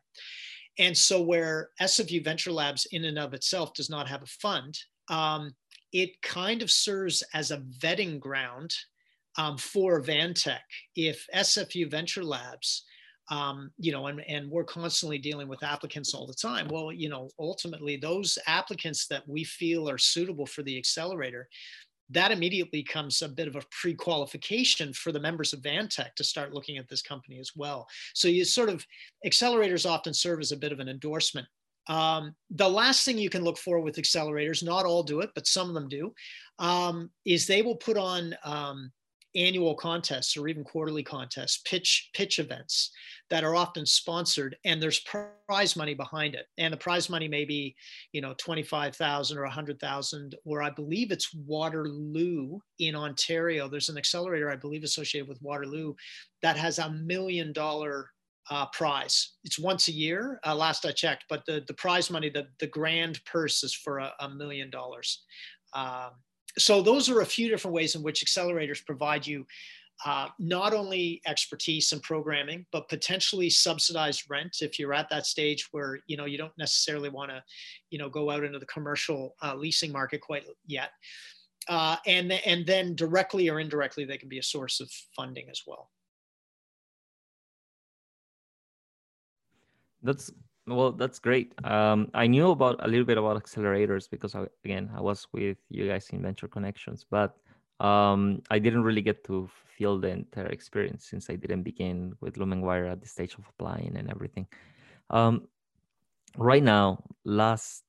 [0.79, 4.79] And so where sfu venture labs in and of itself does not have a fund
[5.09, 5.55] um,
[5.93, 8.75] it kind of serves as a vetting ground
[9.39, 10.59] um, for VANTEC,
[10.95, 12.85] if SFU Venture Labs,
[13.31, 16.69] um, you know, and, and we're constantly dealing with applicants all the time.
[16.69, 21.49] Well, you know, ultimately, those applicants that we feel are suitable for the accelerator,
[22.11, 26.55] that immediately becomes a bit of a pre-qualification for the members of VANTEC to start
[26.55, 27.89] looking at this company as well.
[28.15, 28.87] So you sort of
[29.27, 31.49] accelerators often serve as a bit of an endorsement.
[31.89, 35.47] Um, the last thing you can look for with accelerators, not all do it, but
[35.47, 36.13] some of them do,
[36.59, 38.91] um, is they will put on um,
[39.37, 42.91] annual contests or even quarterly contests, pitch pitch events
[43.29, 45.01] that are often sponsored, and there's
[45.47, 46.47] prize money behind it.
[46.59, 47.77] And the prize money may be,
[48.13, 52.97] you know, twenty five thousand or a hundred thousand, or I believe it's Waterloo in
[52.97, 53.69] Ontario.
[53.69, 55.95] There's an accelerator I believe associated with Waterloo
[56.43, 58.11] that has a million dollar
[58.51, 59.35] uh, prize.
[59.45, 62.67] It's once a year, uh, last I checked, but the, the prize money, the, the
[62.67, 65.25] grand purse is for a, a million dollars.
[65.75, 66.11] Um,
[66.59, 69.45] so those are a few different ways in which accelerators provide you
[70.05, 75.69] uh, not only expertise and programming, but potentially subsidized rent if you're at that stage
[75.71, 77.43] where you know you don't necessarily want to,
[77.91, 80.91] you know, go out into the commercial uh, leasing market quite yet.
[81.69, 85.63] Uh, and and then directly or indirectly, they can be a source of funding as
[85.67, 85.91] well.
[90.07, 90.31] That's
[90.67, 91.55] well, that's great.
[91.65, 95.59] Um, I knew about a little bit about accelerators because I, again, I was with
[95.71, 97.37] you guys in Venture Connections, but
[97.79, 102.35] um, I didn't really get to feel the entire experience since I didn't begin with
[102.35, 104.47] Lumenwire at the stage of applying and everything.
[105.11, 105.47] Um,
[106.37, 107.85] right now, last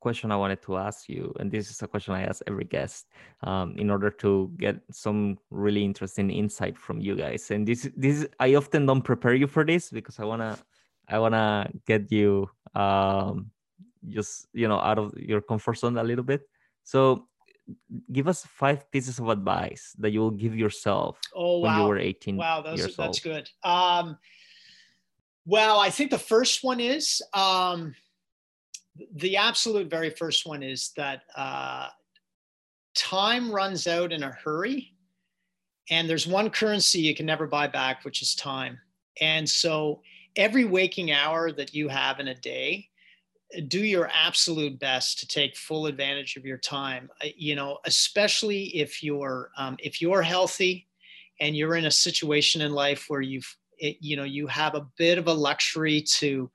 [0.00, 3.06] question I wanted to ask you, and this is a question I ask every guest,
[3.42, 7.50] um, in order to get some really interesting insight from you guys.
[7.50, 10.58] And this, this, I often don't prepare you for this because I wanna
[11.08, 13.50] I wanna get you um,
[14.08, 16.48] just you know out of your comfort zone a little bit.
[16.84, 17.26] So
[18.12, 21.82] give us five pieces of advice that you will give yourself oh, when wow.
[21.82, 23.22] you were 18 wow those, years that's old.
[23.22, 24.16] good um,
[25.44, 27.94] well i think the first one is um,
[29.16, 31.88] the absolute very first one is that uh,
[32.94, 34.92] time runs out in a hurry
[35.90, 38.78] and there's one currency you can never buy back which is time
[39.20, 40.00] and so
[40.36, 42.88] every waking hour that you have in a day,
[43.68, 47.08] do your absolute best to take full advantage of your time.
[47.36, 50.88] You know, especially if you're um, if you're healthy
[51.40, 54.86] and you're in a situation in life where you've it, you know you have a
[54.96, 56.50] bit of a luxury to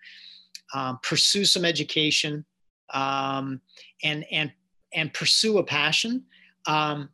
[0.74, 2.46] um, pursue some education
[2.94, 3.62] um,
[4.04, 4.52] and and
[4.94, 6.24] and pursue a passion.
[6.68, 7.10] Um,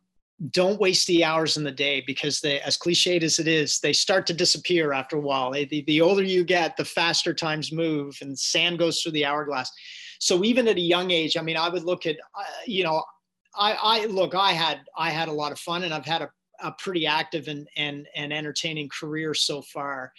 [0.50, 3.92] don't waste the hours in the day because they as cliched as it is they
[3.92, 5.50] start to disappear after a while.
[5.50, 9.70] The, the older you get the faster times move and sand goes through the hourglass.
[10.20, 13.02] So even at a young age i mean i would look at uh, you know
[13.56, 16.30] i i look i had i had a lot of fun and i've had a,
[16.62, 20.12] a pretty active and and and entertaining career so far.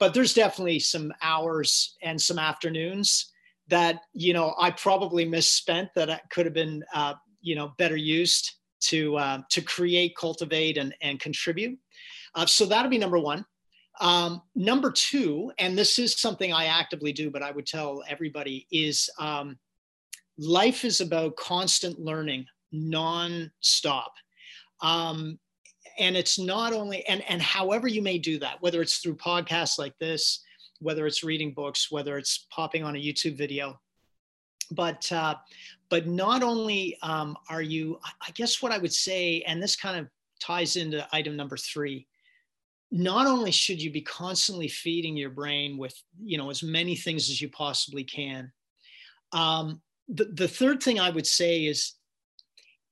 [0.00, 3.30] But there's definitely some hours and some afternoons
[3.68, 8.52] that you know i probably misspent that could have been uh, you know better used
[8.88, 11.78] to uh, to create, cultivate, and and contribute.
[12.34, 13.44] Uh, so that'll be number one.
[14.00, 18.66] Um, number two, and this is something I actively do, but I would tell everybody
[18.72, 19.56] is um,
[20.36, 24.12] life is about constant learning, non-stop.
[24.80, 25.38] Um,
[25.98, 29.78] and it's not only and and however you may do that, whether it's through podcasts
[29.78, 30.42] like this,
[30.80, 33.78] whether it's reading books, whether it's popping on a YouTube video,
[34.70, 35.34] but uh,
[35.90, 39.98] but not only um, are you, I guess what I would say, and this kind
[39.98, 40.08] of
[40.40, 42.06] ties into item number three,
[42.90, 47.30] not only should you be constantly feeding your brain with, you know, as many things
[47.30, 48.52] as you possibly can.
[49.32, 51.94] Um, the, the third thing I would say is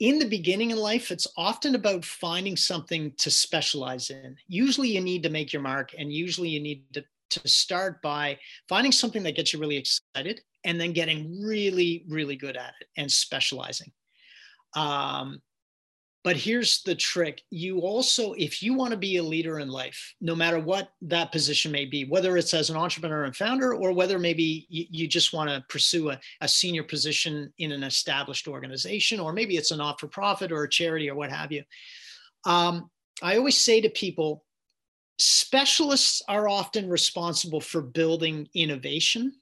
[0.00, 4.36] in the beginning in life, it's often about finding something to specialize in.
[4.48, 8.38] Usually you need to make your mark, and usually you need to, to start by
[8.68, 12.88] finding something that gets you really excited and then getting really, really good at it
[12.96, 13.92] and specializing.
[14.74, 15.40] Um,
[16.24, 20.14] but here's the trick you also, if you want to be a leader in life,
[20.20, 23.92] no matter what that position may be, whether it's as an entrepreneur and founder, or
[23.92, 28.46] whether maybe you, you just want to pursue a, a senior position in an established
[28.46, 31.64] organization, or maybe it's a not for profit or a charity or what have you.
[32.44, 32.88] Um,
[33.20, 34.44] I always say to people,
[35.18, 39.32] specialists are often responsible for building innovation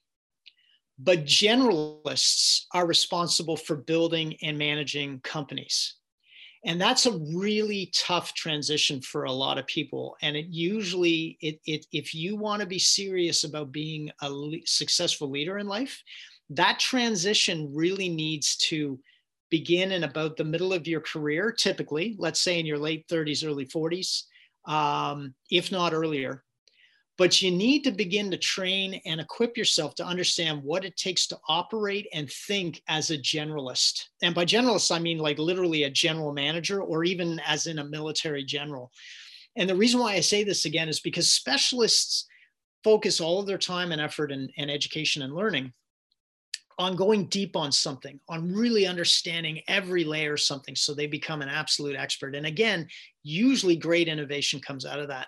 [1.03, 5.95] but generalists are responsible for building and managing companies.
[6.65, 10.17] And that's a really tough transition for a lot of people.
[10.21, 14.67] And it usually it, it if you want to be serious about being a le-
[14.67, 16.03] successful leader in life
[16.51, 18.99] that transition really needs to
[19.51, 23.47] begin in about the middle of your career typically let's say in your late 30s
[23.47, 24.25] early 40s
[24.67, 26.45] um, if not earlier
[27.21, 31.27] but you need to begin to train and equip yourself to understand what it takes
[31.27, 34.05] to operate and think as a generalist.
[34.23, 37.85] And by generalist, I mean like literally a general manager or even as in a
[37.85, 38.91] military general.
[39.55, 42.27] And the reason why I say this again is because specialists
[42.83, 45.75] focus all of their time and effort and, and education and learning
[46.79, 51.43] on going deep on something, on really understanding every layer of something so they become
[51.43, 52.35] an absolute expert.
[52.35, 52.89] And again,
[53.23, 55.27] usually great innovation comes out of that.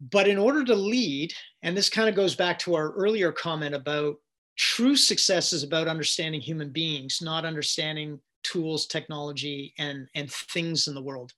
[0.00, 3.74] But in order to lead, and this kind of goes back to our earlier comment
[3.74, 4.16] about
[4.56, 10.94] true success is about understanding human beings, not understanding tools, technology, and, and things in
[10.94, 11.32] the world.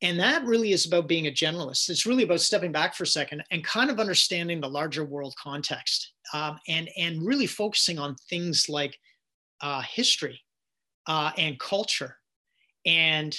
[0.00, 1.90] And that really is about being a generalist.
[1.90, 5.34] It's really about stepping back for a second and kind of understanding the larger world
[5.42, 8.96] context um, and, and really focusing on things like
[9.60, 10.40] uh, history
[11.08, 12.16] uh, and culture
[12.86, 13.36] and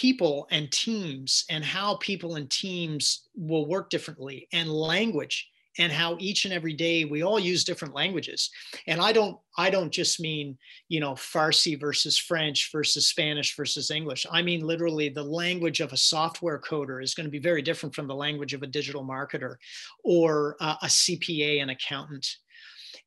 [0.00, 5.48] people and teams and how people and teams will work differently and language
[5.78, 8.50] and how each and every day we all use different languages.
[8.86, 10.58] And i don't i don't just mean
[10.88, 14.26] you know farsi versus french versus spanish versus english.
[14.30, 17.94] I mean literally the language of a software coder is going to be very different
[17.94, 19.56] from the language of a digital marketer
[20.04, 22.26] or uh, a cpa an accountant.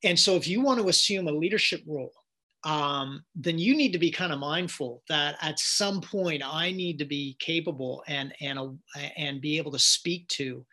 [0.03, 2.13] And so if you want to assume a leadership role
[2.63, 6.99] um, then you need to be kind of mindful that at some point I need
[6.99, 10.65] to be capable and and a, and be able to speak to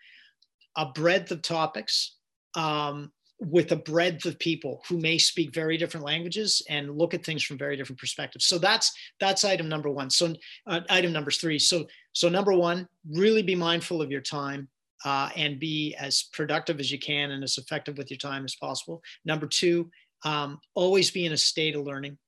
[0.77, 2.17] a breadth of topics
[2.57, 7.25] um, with a breadth of people who may speak very different languages and look at
[7.25, 8.47] things from very different perspectives.
[8.47, 10.11] So that's that's item number one.
[10.11, 10.35] So
[10.67, 11.59] uh, item number three.
[11.59, 14.69] So so number one, really be mindful of your time.
[15.05, 18.55] Uh, and be as productive as you can and as effective with your time as
[18.55, 19.03] possible.
[19.27, 19.91] Number two,
[20.25, 22.19] um, always be in a state of learning.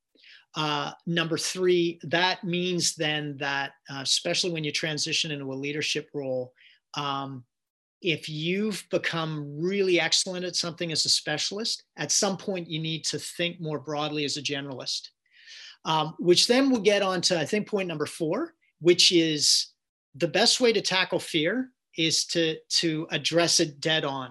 [0.54, 6.08] Uh, number three, that means then that, uh, especially when you transition into a leadership
[6.14, 6.52] role,
[6.96, 7.44] um,
[8.00, 13.04] if you've become really excellent at something as a specialist, at some point you need
[13.04, 15.08] to think more broadly as a generalist,
[15.84, 19.72] um, which then we'll get on to, I think, point number four, which is
[20.14, 24.30] the best way to tackle fear is to, to address it dead on.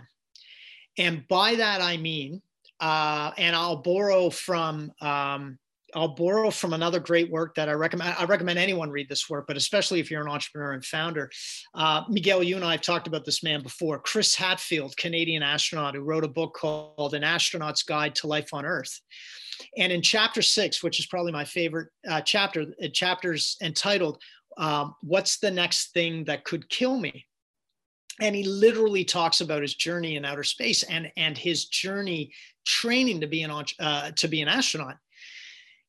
[0.97, 2.41] And by that, I mean
[2.79, 5.57] uh, and I'll borrow from um,
[5.95, 8.15] I'll borrow from another great work that I recommend.
[8.19, 11.31] I recommend anyone read this work, but especially if you're an entrepreneur and founder.
[11.73, 13.99] Uh, Miguel, you and I have talked about this man before.
[13.99, 18.65] Chris Hadfield, Canadian astronaut, who wrote a book called An Astronaut's Guide to Life on
[18.65, 18.99] Earth.
[19.77, 24.21] And in chapter six, which is probably my favorite uh, chapter, uh, chapters entitled
[24.57, 27.25] um, "What's the next thing that could kill me?"
[28.21, 32.31] and he literally talks about his journey in outer space and and his journey
[32.65, 34.97] training to be an uh, to be an astronaut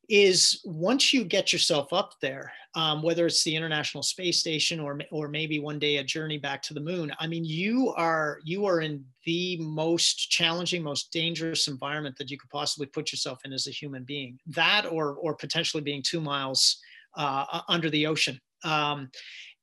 [0.08, 4.98] is once you get yourself up there um, whether it's the international space station or
[5.10, 8.66] or maybe one day a journey back to the moon i mean you are you
[8.66, 13.52] are in the most challenging most dangerous environment that you could possibly put yourself in
[13.52, 14.38] as a human being.
[14.46, 16.78] That or or potentially being two miles
[17.16, 18.40] uh, under the ocean.
[18.64, 19.10] Um,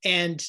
[0.04, 0.46] and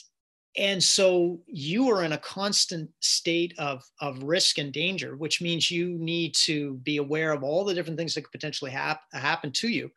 [0.58, 5.72] and so you are in a constant state of, of risk and danger which means
[5.72, 9.52] you need to be aware of all the different things that could potentially hap- happen
[9.52, 9.90] to you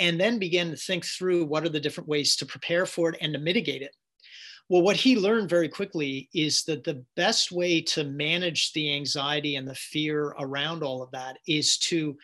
[0.00, 3.18] and then begin to think through what are the different ways to prepare for it
[3.20, 3.94] and to mitigate it.
[4.68, 9.56] Well what he learned very quickly is that the best way to manage the anxiety
[9.56, 12.16] and the fear around all of that is to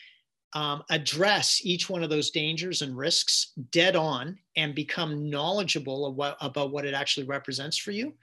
[0.55, 6.37] um, address each one of those dangers and risks dead on and become knowledgeable what,
[6.41, 8.15] about what it actually represents for you.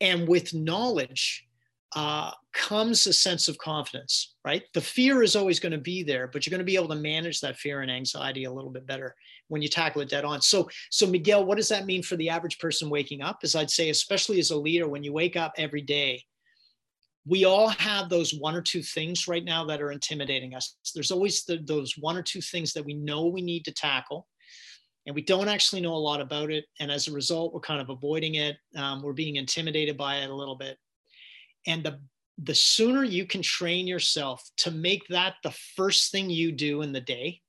[0.00, 1.46] And with knowledge
[1.94, 4.64] uh, comes a sense of confidence, right?
[4.74, 6.96] The fear is always going to be there, but you're going to be able to
[6.96, 9.14] manage that fear and anxiety a little bit better
[9.46, 10.42] when you tackle it dead on.
[10.42, 13.38] So, so Miguel, what does that mean for the average person waking up?
[13.42, 16.24] As I'd say, especially as a leader, when you wake up every day,
[17.28, 20.76] we all have those one or two things right now that are intimidating us.
[20.94, 24.26] There's always the, those one or two things that we know we need to tackle,
[25.06, 26.64] and we don't actually know a lot about it.
[26.80, 28.56] And as a result, we're kind of avoiding it.
[28.76, 30.78] Um, we're being intimidated by it a little bit.
[31.66, 32.00] And the
[32.40, 36.92] the sooner you can train yourself to make that the first thing you do in
[36.92, 37.40] the day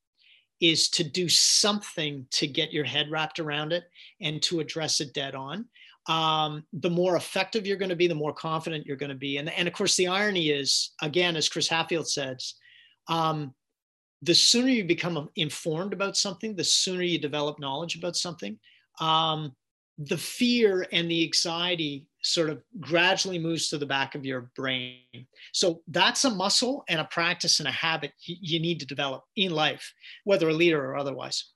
[0.60, 3.84] is to do something to get your head wrapped around it
[4.20, 5.66] and to address it dead on
[6.10, 9.38] um, the more effective you're going to be, the more confident you're going to be.
[9.38, 12.56] And, and of course, the irony is, again, as Chris Hadfield says,
[13.08, 13.54] um,
[14.24, 18.58] the sooner you become informed about something, the sooner you develop knowledge about something,
[19.00, 19.56] um,
[20.00, 25.28] the fear and the anxiety sort of gradually moves to the back of your brain.
[25.54, 29.52] So that's a muscle and a practice and a habit you need to develop in
[29.52, 31.52] life, whether a leader or otherwise.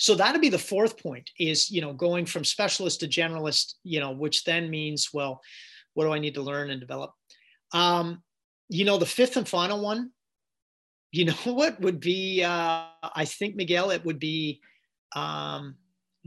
[0.00, 4.00] So that'd be the fourth point is, you know, going from specialist to generalist, you
[4.00, 5.42] know, which then means, well,
[5.92, 7.12] what do I need to learn and develop?
[7.74, 8.22] Um,
[8.70, 10.10] you know, the fifth and final one,
[11.12, 14.62] you know what would be, uh, I think, Miguel, it would be
[15.14, 15.76] um,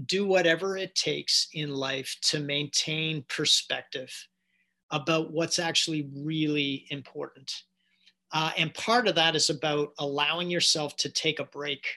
[0.06, 4.14] do whatever it takes in life to maintain perspective
[4.92, 7.52] about what's actually really important.
[8.32, 11.88] Uh, and part of that is about allowing yourself to take a break.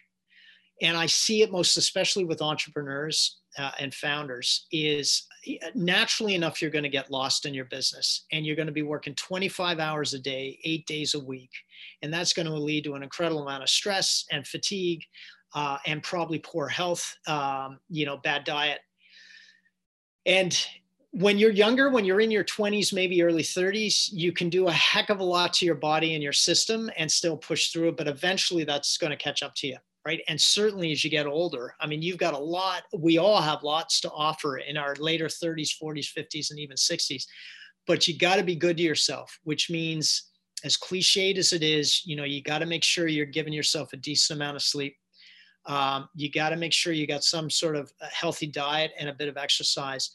[0.83, 5.27] And I see it most especially with entrepreneurs uh, and founders is
[5.75, 8.83] naturally enough, you're going to get lost in your business and you're going to be
[8.83, 11.51] working 25 hours a day, eight days a week.
[12.03, 15.03] And that's going to lead to an incredible amount of stress and fatigue
[15.55, 18.81] uh, and probably poor health, um, you know, bad diet.
[20.27, 20.59] And
[21.13, 24.73] when you're younger, when you're in your 20s, maybe early 30s, you can do a
[24.73, 27.97] heck of a lot to your body and your system and still push through it.
[27.97, 29.77] But eventually that's going to catch up to you.
[30.07, 30.21] Right.
[30.29, 33.65] And certainly as you get older, I mean, you've got a lot, we all have
[33.65, 37.25] lots to offer in our later 30s, 40s, 50s, and even 60s.
[37.89, 40.31] But you got to be good to yourself, which means,
[40.63, 43.93] as cliched as it is, you know, you got to make sure you're giving yourself
[43.93, 44.97] a decent amount of sleep.
[45.67, 49.15] Um, you got to make sure you got some sort of healthy diet and a
[49.15, 50.13] bit of exercise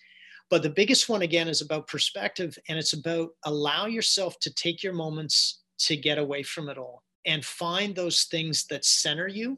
[0.50, 4.84] but the biggest one, again, is about perspective and it's about allow yourself to take
[4.84, 9.58] your moments to get away from it all and find those things that center you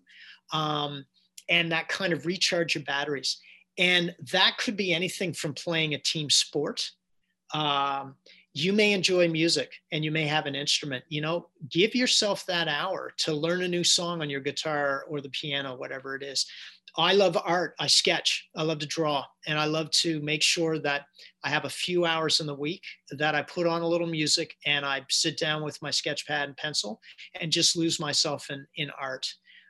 [0.51, 1.05] um,
[1.49, 3.39] and that kind of recharge your batteries.
[3.77, 6.91] And that could be anything from playing a team sport.
[7.53, 8.15] Um,
[8.53, 12.67] you may enjoy music and you may have an instrument you know give yourself that
[12.67, 16.45] hour to learn a new song on your guitar or the piano whatever it is
[16.95, 17.73] I love art.
[17.79, 18.49] I sketch.
[18.55, 19.25] I love to draw.
[19.47, 21.05] And I love to make sure that
[21.43, 24.55] I have a few hours in the week that I put on a little music
[24.65, 27.01] and I sit down with my sketch pad and pencil
[27.39, 29.27] and just lose myself in, in art.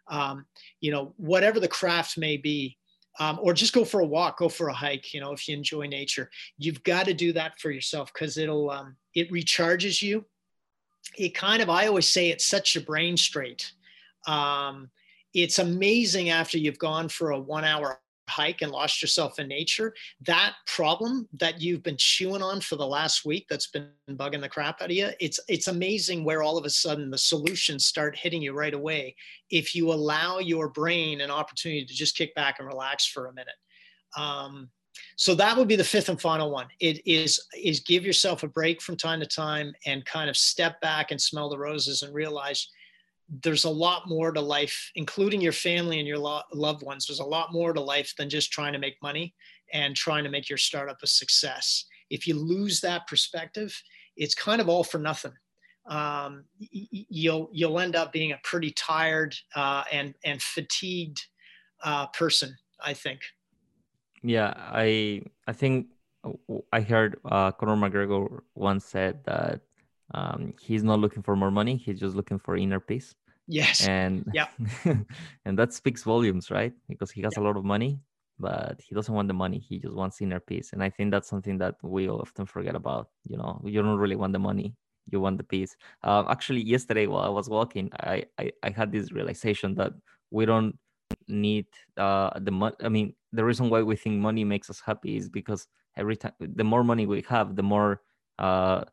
[0.09, 0.45] Um,
[0.81, 2.77] you know, whatever the craft may be,
[3.19, 5.13] um, or just go for a walk, go for a hike.
[5.13, 8.69] You know, if you enjoy nature, you've got to do that for yourself because it'll,
[8.69, 10.25] um, it recharges you.
[11.17, 13.71] It kind of, I always say it sets your brain straight.
[14.27, 14.89] Um,
[15.33, 17.99] it's amazing after you've gone for a one hour
[18.29, 19.93] hike and lost yourself in nature
[20.25, 24.47] that problem that you've been chewing on for the last week that's been bugging the
[24.47, 28.15] crap out of you it's it's amazing where all of a sudden the solutions start
[28.15, 29.13] hitting you right away
[29.53, 33.33] if you allow your brain an opportunity to just kick back and relax for a
[33.33, 33.53] minute.
[34.17, 34.69] Um,
[35.15, 36.67] so that would be the fifth and final one.
[36.79, 40.81] It is is give yourself a break from time to time and kind of step
[40.81, 42.67] back and smell the roses and realize
[43.41, 47.07] there's a lot more to life, including your family and your lo- loved ones.
[47.07, 49.33] There's a lot more to life than just trying to make money
[49.73, 51.85] and trying to make your startup a success.
[52.09, 53.75] If you lose that perspective,
[54.15, 55.33] it's kind of all for nothing.
[55.85, 61.21] Um, you'll you'll end up being a pretty tired uh, and and fatigued
[61.83, 62.55] uh, person.
[62.79, 63.21] I think.
[64.21, 65.87] Yeah, I I think
[66.71, 69.61] I heard uh, Conor McGregor once said that
[70.13, 73.15] um, he's not looking for more money; he's just looking for inner peace.
[73.47, 73.85] Yes.
[73.87, 74.47] And yeah,
[75.45, 76.73] and that speaks volumes, right?
[76.87, 77.43] Because he has yeah.
[77.43, 77.99] a lot of money,
[78.39, 79.59] but he doesn't want the money.
[79.59, 80.71] He just wants inner peace.
[80.73, 83.09] And I think that's something that we often forget about.
[83.23, 84.75] You know, you don't really want the money.
[85.11, 85.75] You want the peace.
[86.03, 89.91] Um, actually, yesterday while I was walking, I, I, I had this realization that
[90.31, 90.77] we don't
[91.27, 91.65] need
[91.97, 92.75] uh, the money.
[92.81, 95.67] I mean, the reason why we think money makes us happy is because
[95.97, 98.01] every time the more money we have, the more
[98.39, 98.85] uh,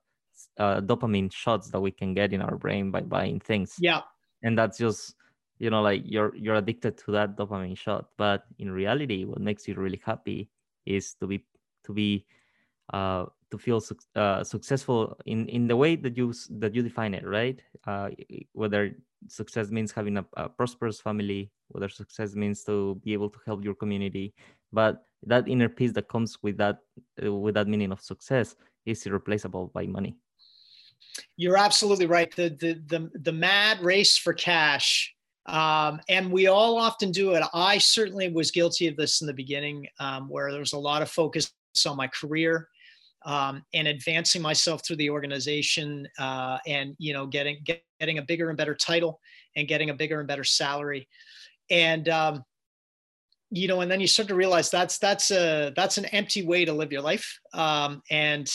[0.59, 3.77] uh, dopamine shots that we can get in our brain by buying things.
[3.79, 4.01] Yeah
[4.43, 5.15] and that's just
[5.59, 8.07] you know like you're you're addicted to that dopamine shot.
[8.17, 10.51] But in reality what makes you really happy
[10.87, 11.45] is to be
[11.85, 12.27] to be
[12.93, 17.15] uh, to feel su- uh, successful in in the way that you that you define
[17.15, 17.61] it right?
[17.87, 18.11] Uh,
[18.53, 18.97] whether
[19.29, 23.63] success means having a, a, prosperous family whether success means to be able to help
[23.63, 24.35] your community.
[24.73, 26.79] But that inner peace that comes with that
[27.25, 28.57] uh, with that meaning of success
[28.87, 30.17] is irreplaceable by money
[31.37, 32.35] you're absolutely right.
[32.35, 35.15] The, the, the, the mad race for cash.
[35.47, 37.43] Um, and we all often do it.
[37.55, 41.03] I certainly was guilty of this in the beginning, um, where there was a lot
[41.03, 41.53] of focus
[41.87, 42.69] on my career
[43.25, 48.23] um, and advancing myself through the organization, uh, and you know, getting get, getting a
[48.23, 49.21] bigger and better title
[49.57, 51.09] and getting a bigger and better salary.
[51.71, 52.45] And um,
[53.53, 56.65] you know, and then you start to realize that's that's a that's an empty way
[56.65, 57.39] to live your life.
[57.53, 58.51] Um, and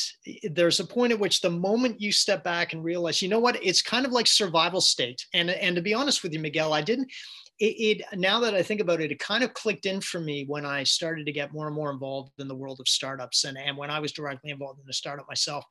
[0.52, 3.62] there's a point at which the moment you step back and realize, you know what,
[3.62, 5.26] it's kind of like survival state.
[5.34, 7.12] And and to be honest with you, Miguel, I didn't.
[7.60, 10.46] It, it now that I think about it, it kind of clicked in for me
[10.48, 13.58] when I started to get more and more involved in the world of startups, and
[13.58, 15.66] and when I was directly involved in the startup myself.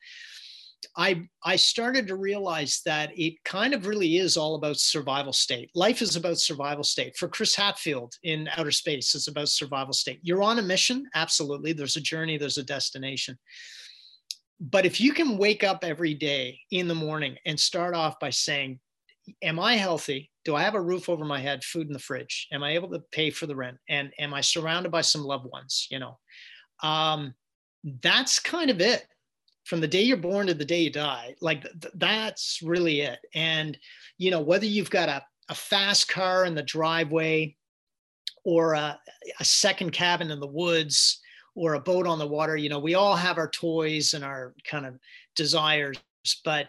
[0.97, 5.71] I I started to realize that it kind of really is all about survival state.
[5.75, 7.17] Life is about survival state.
[7.17, 10.21] For Chris Hadfield in outer space, it's about survival state.
[10.23, 11.73] You're on a mission, absolutely.
[11.73, 13.39] There's a journey, there's a destination.
[14.61, 18.31] but if you can wake up every day in the morning and start off by
[18.31, 18.81] saying,
[19.43, 20.31] Am I healthy?
[20.45, 22.47] Do I have a roof over my head, food in the fridge?
[22.53, 23.79] Am I able to pay for the rent?
[23.89, 25.89] And am I surrounded by some loved ones?
[25.91, 26.19] You know,
[26.83, 27.35] um,
[28.03, 29.07] that's kind of it
[29.65, 31.35] from the day you're born to the day you die.
[31.41, 33.19] Like th- that's really it.
[33.35, 33.79] And,
[34.19, 37.57] you know, whether you've got a, a fast car in the driveway
[38.45, 38.99] or a,
[39.41, 41.21] a second cabin in the woods,
[41.55, 44.55] or a boat on the water you know we all have our toys and our
[44.65, 44.99] kind of
[45.37, 45.97] desires
[46.45, 46.69] but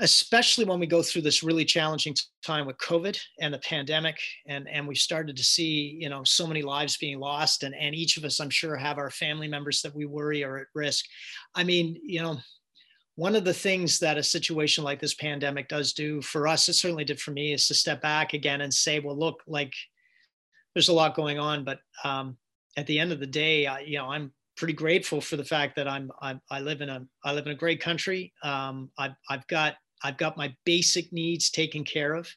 [0.00, 2.14] especially when we go through this really challenging
[2.44, 6.46] time with covid and the pandemic and and we started to see you know so
[6.46, 9.82] many lives being lost and and each of us i'm sure have our family members
[9.82, 11.04] that we worry are at risk.
[11.54, 12.38] I mean you know
[13.16, 16.74] one of the things that a situation like this pandemic does do for us it
[16.74, 19.74] certainly did for me is to step back again and say well look like
[20.74, 22.36] there's a lot going on but um,
[22.76, 25.76] at the end of the day, I, you know, I'm pretty grateful for the fact
[25.76, 28.32] that I'm, I'm I live in a I live in a great country.
[28.42, 32.28] Um, I've I've got I've got my basic needs taken care of.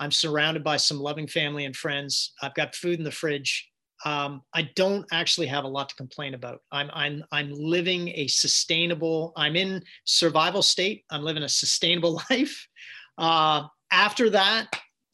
[0.00, 2.32] I'm surrounded by some loving family and friends.
[2.42, 3.68] I've got food in the fridge.
[4.04, 6.60] Um, I don't actually have a lot to complain about.
[6.70, 9.32] I'm I'm I'm living a sustainable.
[9.36, 11.04] I'm in survival state.
[11.10, 12.68] I'm living a sustainable life.
[13.16, 14.68] Uh, after that,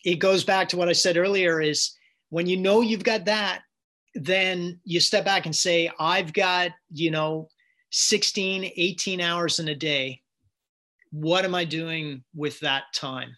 [0.04, 1.96] it goes back to what I said earlier: is
[2.28, 3.62] when you know you've got that,
[4.14, 7.48] then you step back and say, I've got, you know,
[7.90, 10.20] 16, 18 hours in a day.
[11.10, 13.36] What am I doing with that time?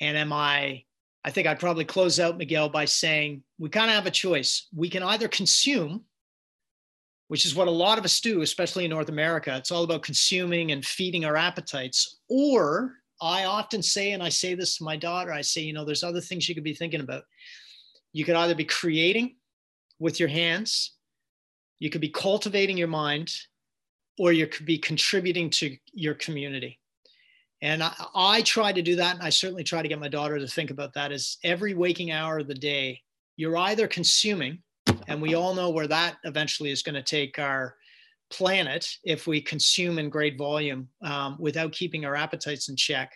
[0.00, 0.84] And am I,
[1.24, 4.68] I think I'd probably close out, Miguel, by saying we kind of have a choice.
[4.74, 6.04] We can either consume,
[7.28, 9.56] which is what a lot of us do, especially in North America.
[9.56, 12.20] It's all about consuming and feeding our appetites.
[12.30, 15.84] Or I often say, and I say this to my daughter, I say, you know,
[15.84, 17.24] there's other things you could be thinking about.
[18.12, 19.34] You could either be creating
[19.98, 20.94] with your hands,
[21.78, 23.32] you could be cultivating your mind,
[24.18, 26.78] or you could be contributing to your community.
[27.62, 29.16] And I, I, try to do that.
[29.16, 32.10] And I certainly try to get my daughter to think about that is every waking
[32.10, 33.00] hour of the day,
[33.36, 34.62] you're either consuming,
[35.06, 37.76] and we all know where that eventually is going to take our
[38.30, 43.12] planet if we consume in great volume um, without keeping our appetites in check,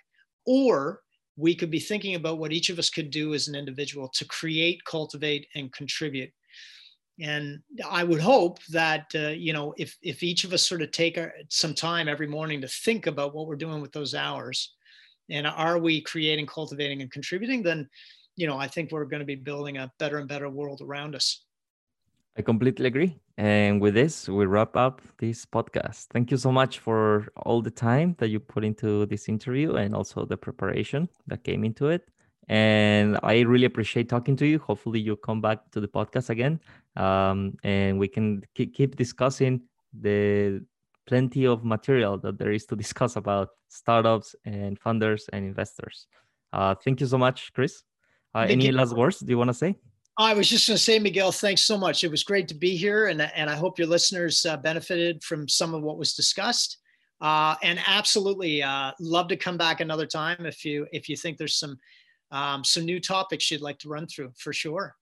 [0.46, 1.00] or
[1.36, 4.24] we could be thinking about what each of us could do as an individual to
[4.26, 6.30] create, cultivate, and contribute
[7.20, 7.60] and
[7.90, 11.18] i would hope that uh, you know if if each of us sort of take
[11.18, 14.74] our, some time every morning to think about what we're doing with those hours
[15.30, 17.88] and are we creating cultivating and contributing then
[18.36, 21.14] you know i think we're going to be building a better and better world around
[21.14, 21.44] us.
[22.36, 23.20] I completely agree.
[23.36, 26.06] And with this we wrap up this podcast.
[26.12, 29.94] Thank you so much for all the time that you put into this interview and
[29.94, 32.08] also the preparation that came into it
[32.48, 34.58] and I really appreciate talking to you.
[34.58, 36.60] Hopefully, you come back to the podcast again,
[36.96, 39.62] um, and we can keep discussing
[39.92, 40.64] the
[41.06, 46.06] plenty of material that there is to discuss about startups and funders and investors.
[46.52, 47.82] Uh, thank you so much, Chris.
[48.34, 49.76] Uh, any last words do you want to say?
[50.18, 52.04] I was just going to say, Miguel, thanks so much.
[52.04, 55.48] It was great to be here, and and I hope your listeners uh, benefited from
[55.48, 56.78] some of what was discussed.
[57.20, 61.38] Uh, and absolutely, uh, love to come back another time if you if you think
[61.38, 61.78] there's some
[62.32, 64.96] um, some new topics you'd like to run through for sure.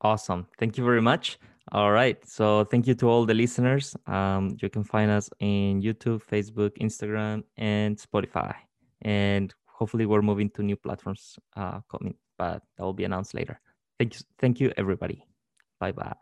[0.00, 0.46] Awesome.
[0.58, 1.38] Thank you very much.
[1.70, 2.18] All right.
[2.28, 3.94] So thank you to all the listeners.
[4.06, 8.54] Um, you can find us in YouTube, Facebook, Instagram, and Spotify.
[9.02, 13.60] And hopefully we're moving to new platforms uh, coming, but that will be announced later.
[13.98, 14.20] Thank you.
[14.40, 15.24] Thank you, everybody.
[15.78, 16.14] Bye bye.